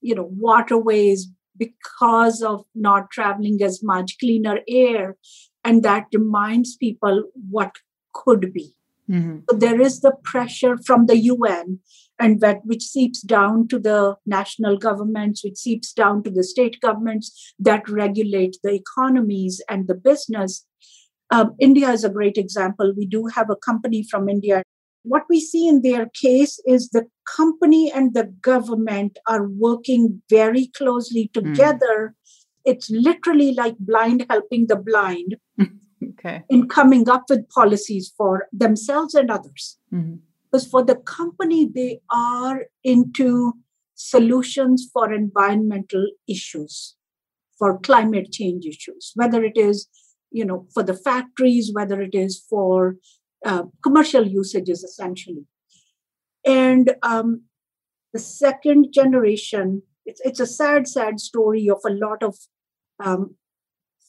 you 0.00 0.14
know 0.14 0.28
waterways 0.30 1.28
because 1.56 2.42
of 2.42 2.64
not 2.74 3.10
traveling 3.10 3.60
as 3.62 3.82
much 3.82 4.16
cleaner 4.18 4.60
air 4.68 5.16
and 5.64 5.82
that 5.82 6.06
reminds 6.12 6.76
people 6.76 7.24
what 7.50 7.76
could 8.12 8.52
be 8.52 8.74
mm-hmm. 9.10 9.38
so 9.48 9.56
there 9.56 9.80
is 9.80 10.00
the 10.00 10.12
pressure 10.22 10.76
from 10.86 11.06
the 11.06 11.16
un 11.16 11.78
and 12.18 12.40
that 12.40 12.58
which 12.64 12.82
seeps 12.82 13.20
down 13.20 13.66
to 13.66 13.78
the 13.78 14.16
national 14.24 14.76
governments 14.76 15.44
which 15.44 15.56
seeps 15.56 15.92
down 15.92 16.22
to 16.22 16.30
the 16.30 16.44
state 16.44 16.80
governments 16.80 17.54
that 17.58 17.88
regulate 17.88 18.56
the 18.62 18.72
economies 18.72 19.60
and 19.68 19.88
the 19.88 19.94
business 19.94 20.64
um, 21.30 21.54
India 21.58 21.90
is 21.90 22.04
a 22.04 22.10
great 22.10 22.36
example. 22.36 22.92
We 22.96 23.06
do 23.06 23.26
have 23.26 23.50
a 23.50 23.56
company 23.56 24.06
from 24.08 24.28
India. 24.28 24.62
What 25.02 25.24
we 25.28 25.40
see 25.40 25.68
in 25.68 25.82
their 25.82 26.06
case 26.06 26.60
is 26.66 26.90
the 26.90 27.06
company 27.36 27.92
and 27.92 28.14
the 28.14 28.24
government 28.40 29.18
are 29.28 29.48
working 29.48 30.22
very 30.30 30.70
closely 30.76 31.30
hmm. 31.34 31.40
together. 31.40 31.96
Mm. 31.98 32.14
It's 32.64 32.88
literally 32.88 33.52
like 33.52 33.76
blind 33.78 34.24
helping 34.30 34.66
the 34.68 34.76
blind 34.76 35.36
okay. 36.10 36.42
in 36.48 36.68
coming 36.68 37.08
up 37.08 37.24
with 37.28 37.48
policies 37.48 38.12
for 38.16 38.46
themselves 38.52 39.14
and 39.14 39.30
others. 39.30 39.78
Mm-hmm. 39.92 40.16
Because 40.50 40.66
for 40.66 40.84
the 40.84 40.96
company, 40.96 41.68
they 41.72 42.00
are 42.12 42.66
into 42.84 43.54
solutions 43.94 44.88
for 44.92 45.12
environmental 45.12 46.06
issues, 46.28 46.96
for 47.58 47.78
climate 47.78 48.30
change 48.32 48.64
issues, 48.64 49.12
whether 49.16 49.42
it 49.44 49.56
is 49.56 49.88
you 50.34 50.44
know, 50.44 50.66
for 50.74 50.82
the 50.82 50.94
factories, 50.94 51.70
whether 51.72 52.02
it 52.02 52.12
is 52.12 52.44
for 52.50 52.96
uh, 53.46 53.62
commercial 53.84 54.26
usages, 54.26 54.82
essentially. 54.82 55.46
And 56.44 56.96
um, 57.04 57.44
the 58.12 58.18
second 58.18 58.88
generation, 58.92 59.82
it's, 60.04 60.20
it's 60.24 60.40
a 60.40 60.46
sad, 60.46 60.88
sad 60.88 61.20
story 61.20 61.68
of 61.70 61.78
a 61.86 61.92
lot 61.92 62.24
of 62.24 62.36
um, 63.02 63.36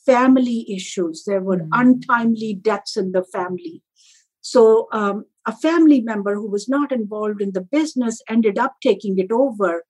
family 0.05 0.65
issues. 0.69 1.23
There 1.25 1.41
were 1.41 1.57
mm-hmm. 1.57 1.69
untimely 1.73 2.53
deaths 2.53 2.97
in 2.97 3.11
the 3.11 3.23
family. 3.23 3.81
So 4.41 4.87
um, 4.91 5.25
a 5.47 5.55
family 5.55 6.01
member 6.01 6.35
who 6.35 6.49
was 6.49 6.69
not 6.69 6.91
involved 6.91 7.41
in 7.41 7.53
the 7.53 7.61
business 7.61 8.21
ended 8.29 8.59
up 8.59 8.75
taking 8.81 9.17
it 9.17 9.31
over. 9.31 9.83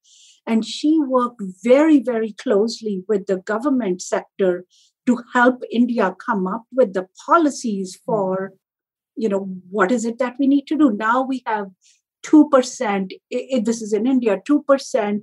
And 0.48 0.64
she 0.64 1.00
worked 1.00 1.42
very, 1.64 2.00
very 2.02 2.34
closely 2.34 3.04
with 3.08 3.26
the 3.26 3.38
government 3.38 4.02
sector 4.02 4.66
to 5.08 5.20
help 5.34 5.62
India 5.72 6.16
come 6.26 6.48
up 6.48 6.64
with 6.72 6.94
the 6.94 7.08
policies 7.26 7.96
hmm. 7.96 8.12
for, 8.12 8.54
you 9.16 9.30
know, 9.30 9.50
what 9.70 9.92
is 9.92 10.06
it 10.06 10.20
that 10.20 10.36
we 10.40 10.48
need 10.48 10.68
to 10.68 10.78
do? 10.78 10.92
Now 10.92 11.24
we 11.24 11.44
have 11.46 11.68
2%, 12.26 13.12
this 13.64 13.82
is 13.82 13.94
in 13.94 14.08
India, 14.08 14.38
2% 14.50 15.22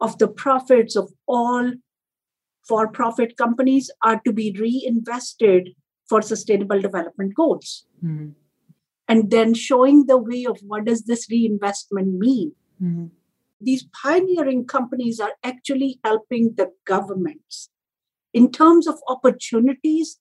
of 0.00 0.18
the 0.18 0.28
profits 0.28 0.94
of 0.94 1.10
all 1.26 1.72
for 2.66 2.88
profit 2.88 3.36
companies 3.36 3.90
are 4.02 4.20
to 4.24 4.32
be 4.32 4.54
reinvested 4.58 5.70
for 6.08 6.22
sustainable 6.22 6.80
development 6.80 7.34
goals. 7.34 7.86
Mm-hmm. 8.04 8.30
And 9.06 9.30
then 9.30 9.52
showing 9.54 10.06
the 10.06 10.16
way 10.16 10.44
of 10.44 10.60
what 10.66 10.86
does 10.86 11.04
this 11.04 11.28
reinvestment 11.30 12.18
mean? 12.18 12.52
Mm-hmm. 12.82 13.06
These 13.60 13.86
pioneering 14.02 14.66
companies 14.66 15.20
are 15.20 15.32
actually 15.42 16.00
helping 16.04 16.54
the 16.56 16.72
governments 16.86 17.70
in 18.34 18.50
terms 18.50 18.86
of 18.86 18.98
opportunities, 19.08 20.18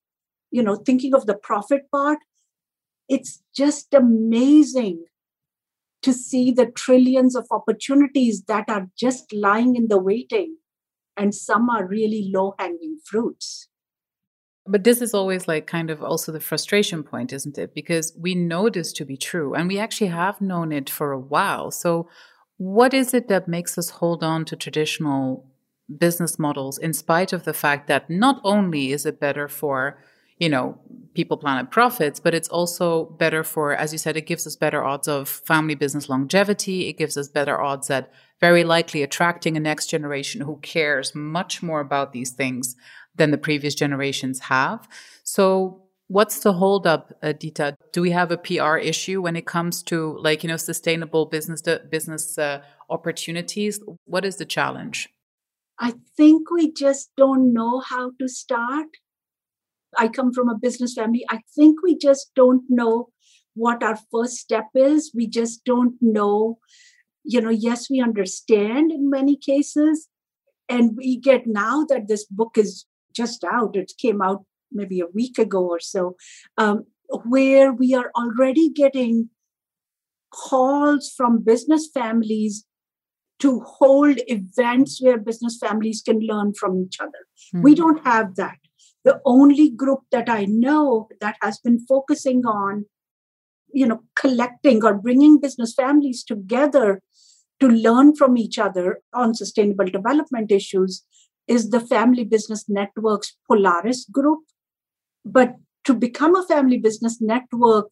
you 0.52 0.64
know, 0.64 0.76
thinking 0.76 1.14
of 1.16 1.26
the 1.26 1.34
profit 1.34 1.90
part, 1.92 2.20
it's 3.10 3.42
just 3.54 3.94
amazing 3.94 5.04
to 6.04 6.14
see 6.14 6.52
the 6.52 6.68
trillions 6.68 7.36
of 7.36 7.48
opportunities 7.50 8.44
that 8.44 8.66
are 8.70 8.88
just 8.98 9.34
lying 9.34 9.76
in 9.76 9.88
the 9.88 9.98
waiting. 9.98 10.58
And 11.16 11.34
some 11.34 11.70
are 11.70 11.86
really 11.86 12.32
low 12.34 12.56
hanging 12.58 12.98
fruits. 13.06 13.68
But 14.66 14.84
this 14.84 15.02
is 15.02 15.14
always 15.14 15.48
like 15.48 15.68
kind 15.68 15.90
of 15.90 16.02
also 16.02 16.32
the 16.32 16.40
frustration 16.40 17.04
point, 17.04 17.34
isn't 17.34 17.58
it? 17.58 17.76
Because 17.76 18.14
we 18.18 18.34
know 18.34 18.70
this 18.70 18.94
to 18.94 19.06
be 19.06 19.18
true 19.18 19.54
and 19.54 19.68
we 19.68 19.78
actually 19.78 20.08
have 20.08 20.40
known 20.40 20.72
it 20.72 20.90
for 20.90 21.12
a 21.12 21.20
while. 21.20 21.70
So, 21.70 22.08
what 22.58 22.94
is 22.94 23.14
it 23.14 23.28
that 23.28 23.48
makes 23.48 23.78
us 23.78 23.90
hold 23.90 24.24
on 24.24 24.46
to 24.46 24.56
traditional 24.56 25.46
business 25.98 26.40
models 26.40 26.78
in 26.78 26.94
spite 26.94 27.34
of 27.34 27.44
the 27.44 27.54
fact 27.54 27.88
that 27.88 28.10
not 28.10 28.40
only 28.44 28.92
is 28.92 29.06
it 29.06 29.20
better 29.20 29.48
for 29.48 29.98
you 30.38 30.50
know, 30.50 30.80
people, 31.14 31.38
planet, 31.38 31.72
profits, 31.72 32.20
but 32.20 32.34
it's 32.34 32.50
also 32.50 33.06
better 33.06 33.44
for, 33.44 33.76
as 33.76 33.92
you 33.92 33.98
said, 33.98 34.18
it 34.18 34.26
gives 34.26 34.48
us 34.48 34.56
better 34.56 34.84
odds 34.84 35.08
of 35.08 35.30
family 35.30 35.76
business 35.76 36.10
longevity. 36.10 36.90
It 36.90 36.98
gives 36.98 37.18
us 37.18 37.28
better 37.28 37.62
odds 37.62 37.90
at 37.90 38.12
very 38.40 38.64
likely 38.64 39.04
attracting 39.04 39.56
a 39.56 39.60
next 39.60 39.88
generation 39.88 40.42
who 40.42 40.58
cares 40.62 41.14
much 41.14 41.62
more 41.62 41.80
about 41.80 42.14
these 42.14 42.32
things 42.32 42.76
than 43.16 43.32
the 43.32 43.38
previous 43.38 43.76
generations 43.76 44.40
have. 44.40 44.88
So 45.24 45.84
what's 46.08 46.40
the 46.40 46.54
holdup, 46.54 47.14
Adita? 47.22 47.76
Do 47.92 48.02
we 48.02 48.12
have 48.12 48.32
a 48.32 48.38
PR 48.38 48.78
issue 48.78 49.22
when 49.22 49.36
it 49.36 49.46
comes 49.46 49.84
to 49.84 50.18
like, 50.20 50.44
you 50.44 50.50
know, 50.50 50.58
sustainable 50.58 51.28
business, 51.28 51.62
business 51.90 52.38
uh, 52.38 52.62
opportunities? 52.90 53.80
What 54.06 54.26
is 54.26 54.38
the 54.38 54.46
challenge? 54.46 55.10
I 55.80 55.94
think 56.18 56.52
we 56.52 56.72
just 56.72 57.12
don't 57.18 57.54
know 57.54 57.80
how 57.80 58.12
to 58.20 58.28
start. 58.28 58.88
I 59.98 60.08
come 60.08 60.34
from 60.34 60.50
a 60.50 60.58
business 60.58 60.94
family. 60.94 61.26
I 61.30 61.42
think 61.56 61.82
we 61.82 61.98
just 61.98 62.32
don't 62.36 62.64
know 62.70 63.10
what 63.56 63.84
our 63.84 63.98
first 64.12 64.38
step 64.38 64.66
is. 64.74 65.12
We 65.16 65.28
just 65.28 65.64
don't 65.66 65.96
know. 66.02 66.60
You 67.24 67.42
know, 67.42 67.50
yes, 67.50 67.90
we 67.90 68.02
understand 68.02 68.92
in 68.92 69.10
many 69.10 69.38
cases. 69.38 70.08
And 70.70 70.96
we 70.96 71.18
get 71.18 71.46
now 71.46 71.86
that 71.86 72.08
this 72.08 72.26
book 72.26 72.58
is 72.58 72.86
just 73.14 73.44
out, 73.44 73.76
it 73.76 73.94
came 73.98 74.22
out 74.22 74.46
maybe 74.72 75.00
a 75.00 75.08
week 75.14 75.38
ago 75.38 75.68
or 75.68 75.80
so, 75.80 76.16
um, 76.58 76.86
where 77.26 77.72
we 77.72 77.94
are 77.94 78.12
already 78.16 78.70
getting 78.70 79.30
calls 80.32 81.14
from 81.16 81.44
business 81.44 81.88
families 81.94 82.66
to 83.40 83.60
hold 83.62 84.20
events 84.28 85.02
where 85.02 85.18
business 85.18 85.58
families 85.58 86.02
can 86.04 86.20
learn 86.20 86.54
from 86.54 86.82
each 86.82 87.00
other. 87.00 87.12
Mm-hmm. 87.54 87.62
We 87.62 87.72
hmm. 87.72 87.82
don't 87.82 88.06
have 88.06 88.36
that. 88.36 88.58
The 89.04 89.20
only 89.26 89.70
group 89.70 90.00
that 90.12 90.30
I 90.30 90.46
know 90.46 91.10
that 91.20 91.36
has 91.42 91.60
been 91.60 91.86
focusing 91.86 92.46
on, 92.46 92.86
you 93.74 93.86
know, 93.86 94.04
collecting 94.16 94.84
or 94.84 94.94
bringing 94.94 95.40
business 95.40 95.74
families 95.74 96.24
together 96.24 97.02
to 97.60 97.68
learn 97.68 98.16
from 98.16 98.38
each 98.38 98.58
other 98.60 99.02
on 99.14 99.36
sustainable 99.36 99.86
development 99.86 100.52
issues 100.52 101.04
is 101.48 101.70
the 101.70 101.80
Family 101.80 102.24
Business 102.24 102.66
Network's 102.68 103.36
Polaris 103.48 104.06
group. 104.06 104.40
But 105.26 105.56
to 105.86 105.94
become 105.94 106.36
a 106.36 106.46
family 106.46 106.78
business 106.78 107.22
network 107.22 107.90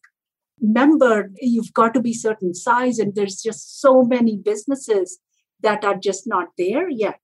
member, 0.60 1.30
you've 1.40 1.72
got 1.72 1.94
to 1.94 2.00
be 2.00 2.12
certain 2.14 2.54
size, 2.54 2.98
and 2.98 3.14
there's 3.14 3.42
just 3.42 3.80
so 3.80 4.02
many 4.02 4.36
businesses 4.36 5.18
that 5.60 5.84
are 5.84 5.96
just 5.96 6.26
not 6.26 6.48
there 6.58 6.88
yet. 6.88 7.20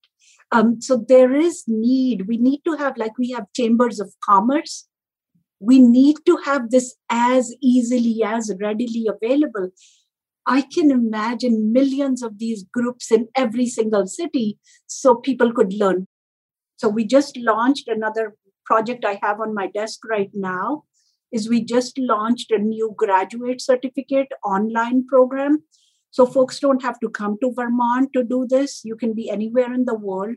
Um, 0.51 0.81
so 0.81 1.05
there 1.09 1.35
is 1.35 1.65
need. 1.67 2.27
We 2.27 2.39
need 2.39 2.63
to 2.65 2.77
have, 2.77 2.97
like 2.97 3.19
we 3.19 3.31
have 3.33 3.53
chambers 3.55 4.01
of 4.01 4.13
commerce. 4.25 4.89
We 5.61 5.79
need 5.79 6.17
to 6.27 6.39
have 6.45 6.71
this 6.71 6.95
as 7.11 7.55
easily, 7.63 8.23
as 8.25 8.53
readily 8.61 9.07
available. 9.09 9.71
I 10.47 10.63
can 10.63 10.91
imagine 10.91 11.73
millions 11.73 12.23
of 12.23 12.39
these 12.39 12.65
groups 12.73 13.13
in 13.13 13.29
every 13.37 13.67
single 13.67 14.07
city 14.07 14.59
so 14.87 15.17
people 15.17 15.53
could 15.53 15.75
learn. 15.75 16.07
So 16.77 16.89
we 16.89 17.05
just 17.05 17.37
launched 17.37 17.89
another 17.89 18.35
project 18.65 19.05
I 19.05 19.19
have 19.23 19.41
on 19.41 19.55
my 19.55 19.67
desk 19.67 20.01
right 20.09 20.31
now 20.33 20.85
is 21.33 21.49
we 21.49 21.63
just 21.63 21.99
launched 21.99 22.51
a 22.51 22.59
new 22.59 22.95
graduate 22.97 23.61
certificate 23.61 24.29
online 24.45 25.07
program 25.07 25.65
so 26.11 26.27
folks 26.27 26.59
don't 26.59 26.83
have 26.83 26.99
to 27.01 27.09
come 27.09 27.37
to 27.41 27.53
Vermont 27.53 28.11
to 28.15 28.25
do 28.25 28.47
this. 28.49 28.83
You 28.85 28.97
can 28.97 29.15
be 29.15 29.31
anywhere 29.31 29.73
in 29.73 29.85
the 29.85 29.95
world. 29.95 30.37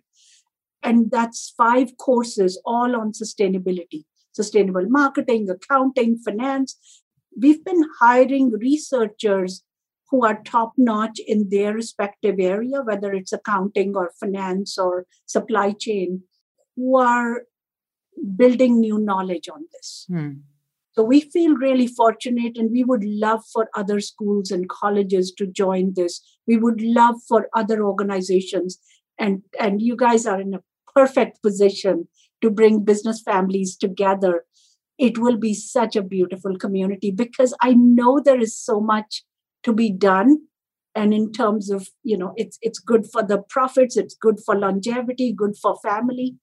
And 0.84 1.12
that's 1.12 1.54
five 1.56 1.98
courses 1.98 2.60
all 2.66 2.96
on 2.96 3.12
sustainability 3.12 4.06
sustainable 4.34 4.88
marketing, 4.88 5.50
accounting, 5.50 6.18
finance. 6.18 6.78
We've 7.38 7.64
been 7.64 7.84
hiring 8.00 8.52
researchers 8.52 9.64
who 10.10 10.26
are 10.26 10.42
top 10.44 10.74
notch 10.78 11.20
in 11.26 11.50
their 11.50 11.74
respective 11.74 12.36
area, 12.40 12.82
whether 12.82 13.14
it's 13.14 13.32
accounting 13.32 13.96
or 13.96 14.12
finance 14.20 14.78
or 14.78 15.06
supply 15.26 15.72
chain, 15.72 16.24
who 16.76 16.98
are 16.98 17.44
building 18.36 18.80
new 18.80 19.00
knowledge 19.00 19.48
on 19.48 19.66
this. 19.72 20.06
Hmm. 20.10 20.32
So 20.94 21.04
we 21.04 21.22
feel 21.22 21.56
really 21.56 21.88
fortunate 21.88 22.58
and 22.58 22.70
we 22.72 22.84
would 22.84 23.04
love 23.04 23.42
for 23.54 23.70
other 23.76 24.00
schools 24.00 24.52
and 24.52 24.70
colleges 24.70 25.34
to 25.38 25.48
join 25.48 25.94
this. 25.96 26.22
We 26.48 26.58
would 26.58 26.82
love 26.82 27.16
for 27.28 27.48
other 27.56 27.84
organizations 27.84 28.78
and 29.18 29.42
and 29.60 29.82
you 29.82 29.96
guys 29.96 30.26
are 30.26 30.42
in 30.42 30.54
a 30.54 30.64
perfect 30.94 31.42
position 31.42 32.08
to 32.42 32.50
bring 32.50 32.84
business 32.84 33.22
families 33.22 33.78
together. 33.78 34.44
It 34.98 35.18
will 35.18 35.38
be 35.38 35.54
such 35.54 35.96
a 35.96 36.04
beautiful 36.04 36.58
community 36.58 37.12
because 37.12 37.56
I 37.62 37.74
know 37.74 38.20
there 38.20 38.40
is 38.40 38.58
so 38.58 38.80
much 38.82 39.24
to 39.64 39.74
be 39.74 39.92
done 39.92 40.40
and 40.96 41.14
in 41.14 41.32
terms 41.32 41.70
of 41.70 41.88
you 42.04 42.18
know 42.18 42.34
it's 42.36 42.58
it's 42.62 42.80
good 42.80 43.06
for 43.12 43.24
the 43.24 43.42
profits 43.50 43.96
it's 43.96 44.16
good 44.16 44.40
for 44.46 44.56
longevity 44.56 45.32
good 45.32 45.56
for 45.62 45.78
family 45.84 46.36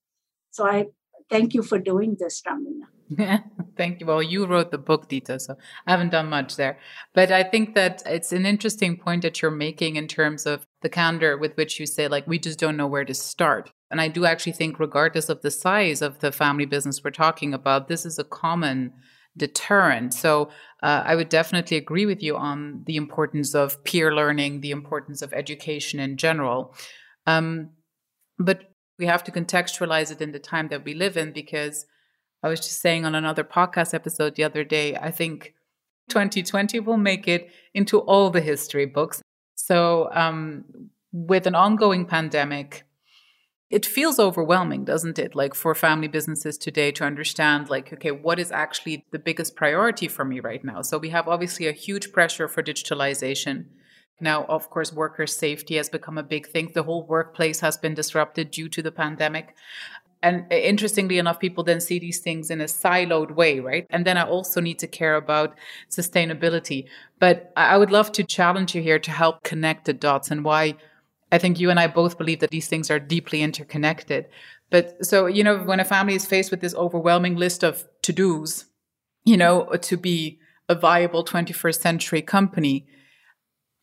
so 0.51 0.67
i 0.67 0.87
thank 1.31 1.55
you 1.55 1.63
for 1.63 1.79
doing 1.79 2.17
this 2.19 2.43
Ramia 2.43 2.87
Thank 3.77 4.01
you. 4.01 4.07
Well, 4.07 4.23
you 4.23 4.47
wrote 4.47 4.71
the 4.71 4.79
book, 4.79 5.09
Dita, 5.09 5.41
so 5.41 5.57
I 5.87 5.91
haven't 5.91 6.11
done 6.11 6.29
much 6.29 6.57
there. 6.57 6.79
But 7.15 7.31
I 7.31 7.43
think 7.43 7.75
that 7.75 8.03
it's 8.05 8.33
an 8.33 8.45
interesting 8.45 8.97
point 8.97 9.23
that 9.23 9.41
you're 9.41 9.51
making 9.51 9.97
in 9.97 10.09
terms 10.09 10.47
of 10.47 10.67
the 10.83 10.89
candor 10.89 11.39
with 11.39 11.57
which 11.57 11.81
you 11.81 11.87
say, 11.87 12.09
like, 12.09 12.27
we 12.27 12.39
just 12.39 12.59
don't 12.59 12.77
know 12.77 12.87
where 12.87 13.05
to 13.05 13.15
start. 13.15 13.73
And 13.91 14.01
I 14.01 14.09
do 14.09 14.27
actually 14.27 14.53
think, 14.53 14.79
regardless 14.79 15.29
of 15.29 15.41
the 15.41 15.51
size 15.51 16.03
of 16.03 16.19
the 16.19 16.33
family 16.33 16.67
business 16.67 17.03
we're 17.03 17.11
talking 17.11 17.55
about, 17.55 17.89
this 17.89 18.05
is 18.05 18.19
a 18.19 18.25
common 18.25 18.93
deterrent. 19.37 20.13
So 20.13 20.51
uh, 20.83 21.03
I 21.07 21.15
would 21.15 21.29
definitely 21.29 21.79
agree 21.79 22.05
with 22.05 22.23
you 22.23 22.37
on 22.37 22.83
the 22.87 22.97
importance 22.97 23.55
of 23.55 23.83
peer 23.85 24.15
learning, 24.15 24.61
the 24.61 24.73
importance 24.73 25.23
of 25.23 25.33
education 25.33 26.01
in 26.01 26.17
general. 26.17 26.75
Um, 27.27 27.71
but 28.39 28.68
we 28.99 29.07
have 29.07 29.23
to 29.25 29.33
contextualize 29.33 30.11
it 30.11 30.21
in 30.21 30.33
the 30.33 30.39
time 30.39 30.69
that 30.69 30.85
we 30.85 30.95
live 30.95 31.17
in 31.17 31.33
because 31.33 31.87
I 32.43 32.49
was 32.49 32.61
just 32.61 32.81
saying 32.81 33.05
on 33.05 33.15
another 33.15 33.45
podcast 33.45 33.95
episode 33.95 34.35
the 34.35 34.45
other 34.45 34.65
day, 34.65 34.97
I 34.97 35.11
think 35.11 35.55
2020 36.09 36.81
will 36.81 36.97
make 36.97 37.29
it 37.29 37.51
into 37.75 37.99
all 38.01 38.31
the 38.31 38.41
history 38.41 38.87
books. 38.87 39.23
So, 39.55 40.09
um, 40.13 40.65
with 41.13 41.47
an 41.47 41.55
ongoing 41.55 42.07
pandemic, 42.07 42.85
it 43.71 43.85
feels 43.85 44.19
overwhelming, 44.19 44.85
doesn't 44.85 45.19
it? 45.19 45.35
Like 45.35 45.55
for 45.55 45.75
family 45.75 46.09
businesses 46.09 46.57
today 46.57 46.91
to 46.93 47.05
understand, 47.05 47.69
like, 47.69 47.93
okay, 47.93 48.11
what 48.11 48.39
is 48.39 48.51
actually 48.51 49.05
the 49.11 49.19
biggest 49.19 49.57
priority 49.57 50.09
for 50.09 50.25
me 50.25 50.41
right 50.41 50.65
now? 50.65 50.83
So, 50.83 50.99
we 50.99 51.11
have 51.11 51.29
obviously 51.29 51.67
a 51.67 51.73
huge 51.73 52.13
pressure 52.13 52.49
for 52.49 52.63
digitalization. 52.63 53.67
Now, 54.21 54.45
of 54.45 54.69
course, 54.71 54.93
worker 54.93 55.27
safety 55.27 55.77
has 55.77 55.89
become 55.89 56.19
a 56.19 56.23
big 56.23 56.49
thing. 56.49 56.73
The 56.75 56.83
whole 56.83 57.07
workplace 57.07 57.61
has 57.61 57.77
been 57.77 57.95
disrupted 57.95 58.51
due 58.51 58.69
to 58.71 58.83
the 58.83 58.91
pandemic. 58.91 59.55
And 60.23 60.47
uh, 60.51 60.57
interestingly 60.57 61.19
enough 61.19 61.39
people 61.39 61.63
then 61.63 61.81
see 61.81 61.99
these 61.99 62.19
things 62.19 62.51
in 62.51 62.61
a 62.61 62.65
siloed 62.65 63.37
way 63.37 63.61
right? 63.61 63.87
And 63.91 64.05
then 64.05 64.17
i 64.17 64.23
also 64.23 64.61
need 64.61 64.79
to 64.81 64.87
care 64.87 65.15
about 65.15 65.57
sustainability. 65.89 66.87
But 67.21 67.53
i 67.57 67.77
would 67.77 67.91
love 67.91 68.13
to 68.13 68.25
challenge 68.25 68.75
you 68.75 68.83
here 68.83 68.99
to 68.99 69.11
help 69.11 69.45
connect 69.45 69.85
the 69.85 69.93
dots 69.93 70.31
and 70.31 70.45
why 70.45 70.75
i 71.31 71.39
think 71.39 71.61
you 71.61 71.71
and 71.71 71.79
i 71.79 71.87
both 71.87 72.19
believe 72.19 72.41
that 72.41 72.51
these 72.51 72.69
things 72.69 72.91
are 72.91 72.99
deeply 72.99 73.43
interconnected. 73.43 74.27
But 74.71 75.07
so 75.07 75.27
you 75.27 75.45
know 75.45 75.59
when 75.59 75.81
a 75.81 75.85
family 75.85 76.15
is 76.15 76.27
faced 76.27 76.51
with 76.51 76.61
this 76.61 76.75
overwhelming 76.75 77.37
list 77.37 77.63
of 77.63 77.87
to-dos 78.03 78.65
you 79.25 79.37
know 79.37 79.67
to 79.83 79.97
be 79.97 80.41
a 80.69 80.75
viable 80.75 81.25
21st 81.25 81.81
century 81.81 82.23
company 82.23 82.87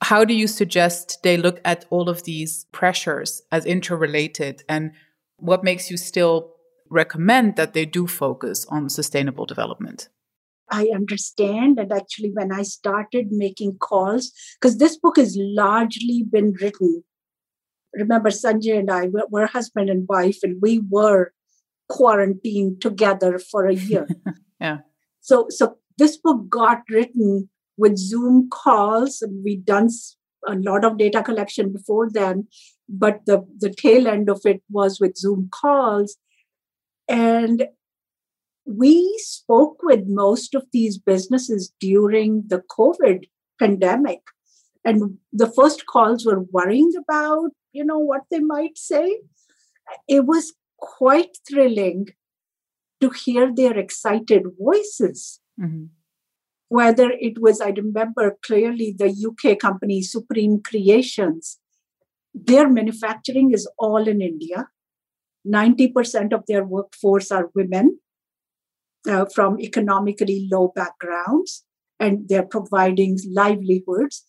how 0.09 0.23
do 0.23 0.35
you 0.35 0.47
suggest 0.47 1.17
they 1.23 1.35
look 1.35 1.59
at 1.65 1.83
all 1.89 2.09
of 2.09 2.21
these 2.23 2.65
pressures 2.71 3.41
as 3.51 3.65
interrelated 3.65 4.63
and 4.69 4.91
what 5.37 5.63
makes 5.63 5.89
you 5.89 5.97
still 5.97 6.53
recommend 6.91 7.55
that 7.55 7.73
they 7.73 7.85
do 7.85 8.05
focus 8.05 8.67
on 8.69 8.87
sustainable 8.87 9.47
development? 9.47 10.09
I 10.69 10.89
understand. 10.93 11.79
And 11.79 11.91
actually, 11.91 12.29
when 12.33 12.51
I 12.51 12.61
started 12.61 13.31
making 13.31 13.79
calls, 13.79 14.31
because 14.61 14.77
this 14.77 14.95
book 14.95 15.17
has 15.17 15.35
largely 15.39 16.23
been 16.23 16.53
written. 16.61 17.03
Remember, 17.93 18.29
Sanjay 18.29 18.77
and 18.77 18.91
I 18.91 19.07
were, 19.07 19.25
were 19.31 19.47
husband 19.47 19.89
and 19.89 20.07
wife, 20.07 20.37
and 20.43 20.61
we 20.61 20.83
were 20.87 21.33
quarantined 21.89 22.79
together 22.79 23.39
for 23.39 23.65
a 23.65 23.73
year. 23.73 24.07
yeah. 24.61 24.79
So, 25.21 25.47
so 25.49 25.77
this 25.97 26.15
book 26.17 26.47
got 26.47 26.83
written 26.91 27.49
with 27.77 27.97
Zoom 27.97 28.49
calls, 28.49 29.23
we'd 29.43 29.65
done 29.65 29.89
a 30.47 30.55
lot 30.55 30.85
of 30.85 30.97
data 30.97 31.23
collection 31.23 31.73
before 31.73 32.09
then 32.09 32.47
but 32.87 33.25
the, 33.25 33.45
the 33.59 33.69
tail 33.69 34.07
end 34.07 34.29
of 34.29 34.41
it 34.45 34.61
was 34.69 34.99
with 34.99 35.17
Zoom 35.17 35.49
calls. 35.51 36.17
And 37.07 37.67
we 38.65 39.15
spoke 39.19 39.77
with 39.83 40.05
most 40.07 40.55
of 40.55 40.65
these 40.71 40.97
businesses 40.97 41.71
during 41.79 42.43
the 42.47 42.63
COVID 42.77 43.25
pandemic. 43.59 44.21
And 44.83 45.17
the 45.33 45.51
first 45.51 45.85
calls 45.87 46.25
were 46.25 46.41
worrying 46.51 46.91
about, 46.97 47.51
you 47.73 47.83
know, 47.83 47.99
what 47.99 48.21
they 48.29 48.39
might 48.39 48.77
say. 48.77 49.19
It 50.07 50.25
was 50.25 50.53
quite 50.77 51.37
thrilling 51.47 52.09
to 53.01 53.09
hear 53.09 53.53
their 53.53 53.77
excited 53.77 54.43
voices. 54.59 55.39
Mm-hmm. 55.59 55.85
Whether 56.69 57.11
it 57.11 57.39
was, 57.39 57.61
I 57.61 57.69
remember 57.69 58.37
clearly 58.43 58.95
the 58.97 59.09
UK 59.09 59.59
company 59.59 60.01
Supreme 60.01 60.61
Creations, 60.61 61.59
their 62.33 62.69
manufacturing 62.69 63.51
is 63.51 63.69
all 63.77 64.07
in 64.07 64.21
India. 64.21 64.67
90% 65.47 66.33
of 66.33 66.43
their 66.47 66.65
workforce 66.65 67.31
are 67.31 67.51
women 67.53 67.99
uh, 69.07 69.25
from 69.33 69.59
economically 69.59 70.47
low 70.51 70.71
backgrounds, 70.75 71.63
and 71.99 72.27
they're 72.27 72.43
providing 72.43 73.17
livelihoods. 73.31 74.23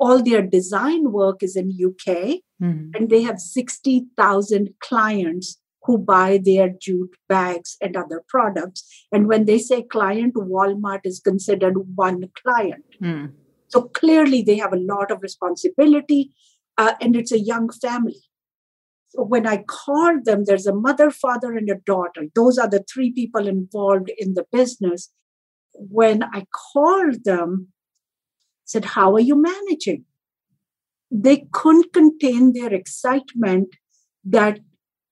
All 0.00 0.22
their 0.22 0.42
design 0.42 1.12
work 1.12 1.42
is 1.42 1.54
in 1.54 1.68
UK, 1.70 2.40
mm-hmm. 2.62 2.90
and 2.94 3.10
they 3.10 3.22
have 3.22 3.38
60,000 3.38 4.70
clients 4.80 5.60
who 5.84 5.98
buy 5.98 6.40
their 6.42 6.70
jute 6.80 7.14
bags 7.28 7.76
and 7.80 7.96
other 7.96 8.22
products. 8.28 8.84
And 9.12 9.28
when 9.28 9.44
they 9.44 9.58
say 9.58 9.82
client, 9.82 10.34
Walmart 10.34 11.00
is 11.04 11.20
considered 11.20 11.74
one 11.94 12.24
client. 12.42 12.84
Mm. 13.02 13.32
So 13.68 13.82
clearly, 13.82 14.42
they 14.42 14.56
have 14.56 14.72
a 14.72 14.78
lot 14.78 15.10
of 15.10 15.22
responsibility, 15.22 16.30
uh, 16.78 16.94
and 17.00 17.16
it's 17.16 17.32
a 17.32 17.40
young 17.40 17.70
family. 17.70 18.22
So 19.10 19.22
when 19.24 19.46
I 19.46 19.64
called 19.68 20.24
them, 20.24 20.44
there's 20.44 20.66
a 20.66 20.74
mother, 20.74 21.10
father, 21.10 21.52
and 21.52 21.68
a 21.70 21.76
daughter. 21.76 22.24
Those 22.34 22.58
are 22.58 22.68
the 22.68 22.84
three 22.92 23.12
people 23.12 23.46
involved 23.46 24.10
in 24.18 24.34
the 24.34 24.46
business. 24.50 25.12
When 25.74 26.22
I 26.22 26.46
called 26.72 27.24
them, 27.24 27.68
said, 28.64 28.84
"How 28.96 29.14
are 29.14 29.20
you 29.20 29.36
managing?" 29.36 30.04
They 31.10 31.46
couldn't 31.52 31.92
contain 31.92 32.52
their 32.52 32.72
excitement 32.72 33.68
that 34.24 34.60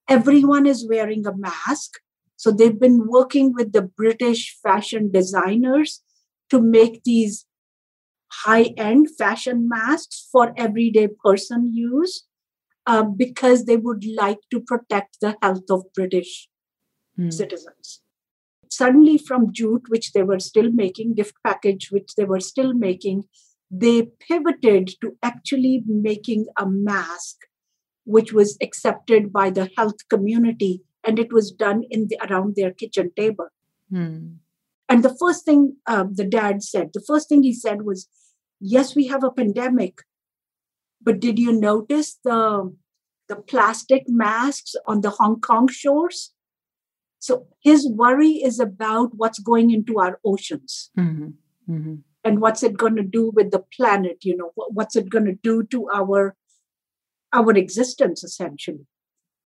everyone 0.09 0.67
is 0.67 0.87
wearing 0.89 1.27
a 1.27 1.37
mask. 1.37 1.99
So 2.37 2.51
they've 2.51 2.79
been 2.79 3.07
working 3.07 3.53
with 3.53 3.73
the 3.73 3.83
British 3.83 4.57
fashion 4.63 5.11
designers 5.11 6.03
to 6.51 6.61
make 6.61 7.05
these 7.05 7.47
high 8.45 8.75
end 8.77 9.09
fashion 9.17 9.69
masks 9.69 10.29
for 10.33 10.53
everyday 10.57 11.09
person 11.25 11.71
use 11.73 12.25
uh, 12.87 13.03
because 13.05 13.65
they 13.65 13.77
would 13.77 14.05
like 14.05 14.41
to 14.51 14.61
protect 14.61 15.19
the 15.21 15.37
health 15.43 15.71
of 15.71 15.85
British 15.95 16.49
mm. 17.19 17.33
citizens. 17.33 18.03
Suddenly, 18.69 19.19
from 19.19 19.53
jute, 19.53 19.85
which 19.89 20.13
they 20.13 20.23
were 20.23 20.41
still 20.41 20.73
making, 20.73 21.15
gift 21.15 21.35
package, 21.45 21.91
which 21.91 22.15
they 22.17 22.25
were 22.25 22.41
still 22.41 22.73
making, 22.73 23.25
they 23.71 24.09
pivoted 24.27 24.91
to 25.01 25.17
actually 25.23 25.83
making 25.87 26.47
a 26.59 26.67
mask 26.67 27.37
which 28.05 28.33
was 28.33 28.57
accepted 28.63 29.33
by 29.33 29.51
the 29.51 29.71
health 29.77 30.09
community 30.09 30.83
and 31.05 31.19
it 31.19 31.33
was 31.33 31.51
done 31.51 31.85
in 31.91 32.09
the 32.09 32.19
around 32.29 32.55
their 32.57 32.73
kitchen 32.73 33.11
table 33.17 33.49
hmm. 33.91 34.35
and 34.89 35.03
the 35.03 35.17
first 35.21 35.45
thing 35.45 35.77
uh, 35.87 36.05
the 36.11 36.25
dad 36.25 36.63
said 36.63 36.91
the 36.95 37.05
first 37.07 37.29
thing 37.29 37.43
he 37.43 37.53
said 37.53 37.83
was 37.83 38.09
yes 38.61 38.95
we 38.95 39.07
have 39.07 39.25
a 39.25 39.31
pandemic 39.31 40.03
but 41.01 41.21
did 41.21 41.39
you 41.39 41.53
notice 41.53 42.19
the 42.25 42.75
the 43.29 43.37
plastic 43.37 44.05
masks 44.09 44.75
on 44.87 45.01
the 45.01 45.11
hong 45.11 45.41
kong 45.41 45.69
shores 45.69 46.33
so 47.19 47.47
his 47.61 47.89
worry 47.89 48.33
is 48.43 48.59
about 48.59 49.11
what's 49.15 49.39
going 49.39 49.71
into 49.71 49.99
our 49.99 50.19
oceans 50.25 50.91
mm-hmm. 50.99 51.29
Mm-hmm. 51.71 51.95
and 52.25 52.41
what's 52.41 52.63
it 52.63 52.77
going 52.77 52.97
to 52.97 53.03
do 53.03 53.31
with 53.35 53.51
the 53.53 53.65
planet 53.77 54.25
you 54.25 54.37
know 54.37 54.53
what's 54.57 54.97
it 54.97 55.09
going 55.09 55.25
to 55.25 55.39
do 55.43 55.63
to 55.65 55.89
our 55.91 56.37
our 57.33 57.53
existence 57.53 58.23
essentially. 58.25 58.87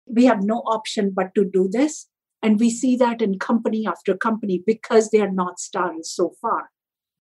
We 0.07 0.25
have 0.27 0.43
no 0.43 0.59
option 0.59 1.13
but 1.15 1.35
to 1.35 1.45
do 1.45 1.69
this. 1.71 2.07
And 2.43 2.61
we 2.61 2.71
see 2.71 2.97
that 2.97 3.23
in 3.23 3.39
company 3.39 3.87
after 3.87 4.17
company 4.17 4.63
because 4.65 5.11
they 5.11 5.21
are 5.21 5.33
not 5.33 5.59
stars 5.59 6.13
so 6.15 6.35
far. 6.41 6.71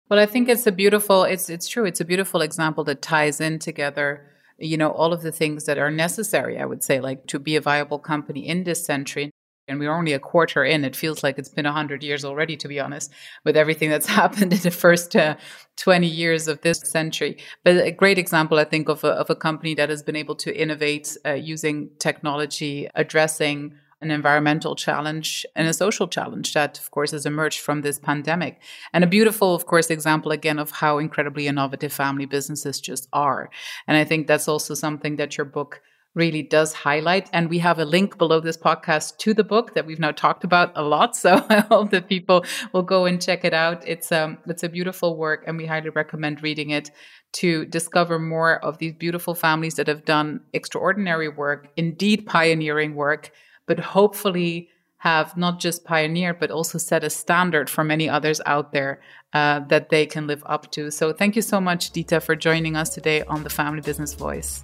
Well, 0.09 0.19
I 0.19 0.27
think 0.27 0.49
it's 0.49 0.67
a 0.67 0.73
beautiful, 0.73 1.25
it's 1.25 1.51
it's 1.51 1.69
true. 1.69 1.85
It's 1.85 2.01
a 2.01 2.05
beautiful 2.05 2.41
example 2.41 2.85
that 2.85 3.03
ties 3.03 3.41
in 3.41 3.59
together, 3.59 4.27
you 4.59 4.77
know, 4.77 4.91
all 4.91 5.13
of 5.13 5.23
the 5.23 5.31
things 5.31 5.65
that 5.65 5.79
are 5.79 5.91
necessary, 5.91 6.59
I 6.59 6.65
would 6.65 6.83
say, 6.83 7.01
like 7.01 7.27
to 7.27 7.39
be 7.39 7.55
a 7.55 7.61
viable 7.61 7.99
company 7.99 8.49
in 8.49 8.65
this 8.65 8.85
century 8.85 9.31
and 9.71 9.79
we're 9.79 9.95
only 9.95 10.13
a 10.13 10.19
quarter 10.19 10.65
in. 10.65 10.85
It 10.85 10.97
feels 10.97 11.23
like 11.23 11.39
it's 11.39 11.49
been 11.49 11.65
100 11.65 12.03
years 12.03 12.25
already, 12.25 12.57
to 12.57 12.69
be 12.69 12.81
honest, 12.81 13.13
with 13.45 13.57
everything 13.57 13.89
that's 13.89 14.07
happened 14.21 14.53
in 14.53 14.59
the 14.59 14.71
first 14.71 15.15
uh, 15.15 15.37
20 15.77 16.07
years 16.07 16.49
of 16.49 16.61
this 16.63 16.81
century. 16.81 17.39
But 17.65 17.77
a 17.77 17.93
great 17.93 18.19
example, 18.19 18.59
I 18.59 18.65
think, 18.65 18.89
of 18.89 19.05
a, 19.05 19.13
of 19.13 19.31
a 19.31 19.37
company 19.37 19.75
that 19.77 19.89
has 19.89 20.03
been 20.03 20.17
able 20.17 20.35
to 20.37 20.55
innovate 20.55 21.17
uh, 21.25 21.35
using 21.35 21.91
technology, 21.99 22.89
addressing 22.95 23.75
an 24.03 24.11
environmental 24.11 24.75
challenge 24.75 25.45
and 25.55 25.69
a 25.69 25.75
social 25.75 26.09
challenge 26.09 26.55
that, 26.55 26.79
of 26.79 26.91
course, 26.91 27.11
has 27.11 27.27
emerged 27.27 27.61
from 27.61 27.83
this 27.83 27.99
pandemic. 27.99 28.61
And 28.93 29.05
a 29.05 29.07
beautiful, 29.07 29.55
of 29.55 29.67
course, 29.67 29.91
example 29.91 30.33
again 30.33 30.59
of 30.59 30.71
how 30.71 30.99
incredibly 30.99 31.47
innovative 31.47 31.93
family 31.93 32.25
businesses 32.25 32.81
just 32.81 33.09
are. 33.13 33.51
And 33.87 33.97
I 33.97 34.05
think 34.05 34.27
that's 34.27 34.49
also 34.49 34.75
something 34.75 35.17
that 35.17 35.37
your 35.37 35.45
book 35.45 35.83
really 36.15 36.43
does 36.43 36.73
highlight. 36.73 37.29
And 37.33 37.49
we 37.49 37.59
have 37.59 37.79
a 37.79 37.85
link 37.85 38.19
below 38.19 38.41
this 38.41 38.57
podcast 38.57 39.19
to 39.19 39.33
the 39.33 39.45
book 39.45 39.75
that 39.75 39.87
we've 39.87 40.01
now 40.01 40.11
talked 40.11 40.45
about 40.45 40.73
a 40.75 40.83
lot. 40.83 41.17
So 41.21 41.45
I 41.49 41.61
hope 41.61 41.91
that 41.91 42.09
people 42.09 42.45
will 42.73 42.83
go 42.83 43.05
and 43.05 43.21
check 43.21 43.45
it 43.45 43.55
out. 43.55 43.87
It's 43.87 44.11
um 44.11 44.39
it's 44.47 44.63
a 44.63 44.69
beautiful 44.69 45.17
work 45.17 45.45
and 45.47 45.57
we 45.57 45.67
highly 45.67 45.91
recommend 45.91 46.43
reading 46.43 46.71
it 46.71 46.91
to 47.33 47.65
discover 47.67 48.19
more 48.19 48.65
of 48.65 48.79
these 48.79 48.95
beautiful 48.95 49.35
families 49.35 49.75
that 49.75 49.87
have 49.87 50.05
done 50.05 50.41
extraordinary 50.53 51.29
work, 51.29 51.69
indeed 51.77 52.27
pioneering 52.27 52.95
work, 52.95 53.31
but 53.67 53.79
hopefully 53.79 54.69
have 54.99 55.37
not 55.37 55.59
just 55.61 55.85
pioneered, 55.85 56.39
but 56.39 56.51
also 56.51 56.77
set 56.77 57.05
a 57.05 57.11
standard 57.11 57.71
for 57.71 57.83
many 57.85 58.09
others 58.09 58.41
out 58.45 58.73
there 58.73 59.01
uh, 59.33 59.61
that 59.69 59.89
they 59.89 60.05
can 60.07 60.27
live 60.27 60.43
up 60.47 60.71
to. 60.73 60.91
So 60.91 61.13
thank 61.13 61.37
you 61.37 61.43
so 61.43 61.61
much, 61.61 61.91
Dita, 61.91 62.21
for 62.21 62.37
joining 62.37 62.77
us 62.77 62.91
today 62.91 63.23
on 63.23 63.43
the 63.43 63.51
Family 63.51 63.81
Business 63.81 64.15
Voice. 64.15 64.63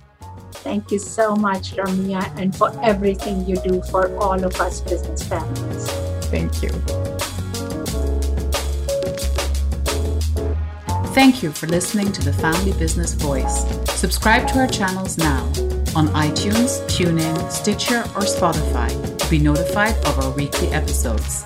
Thank 0.67 0.91
you 0.91 0.99
so 0.99 1.37
much, 1.37 1.75
Ramia, 1.77 2.25
and 2.41 2.55
for 2.55 2.73
everything 2.83 3.47
you 3.47 3.55
do 3.55 3.81
for 3.83 4.13
all 4.19 4.43
of 4.43 4.61
us 4.61 4.81
business 4.81 5.23
families. 5.23 5.89
Thank 6.27 6.61
you. 6.61 6.71
Thank 11.15 11.45
you 11.45 11.53
for 11.53 11.69
listening 11.69 12.11
to 12.11 12.21
the 12.21 12.33
Family 12.33 12.73
Business 12.73 13.13
Voice. 13.13 13.65
Subscribe 13.93 14.49
to 14.49 14.59
our 14.59 14.67
channels 14.67 15.17
now 15.19 15.45
on 15.95 16.09
iTunes, 16.09 16.83
TuneIn, 16.91 17.49
Stitcher, 17.49 18.01
or 18.17 18.27
Spotify 18.27 18.91
to 19.19 19.31
be 19.31 19.39
notified 19.39 19.95
of 20.05 20.19
our 20.19 20.33
weekly 20.33 20.67
episodes. 20.71 21.45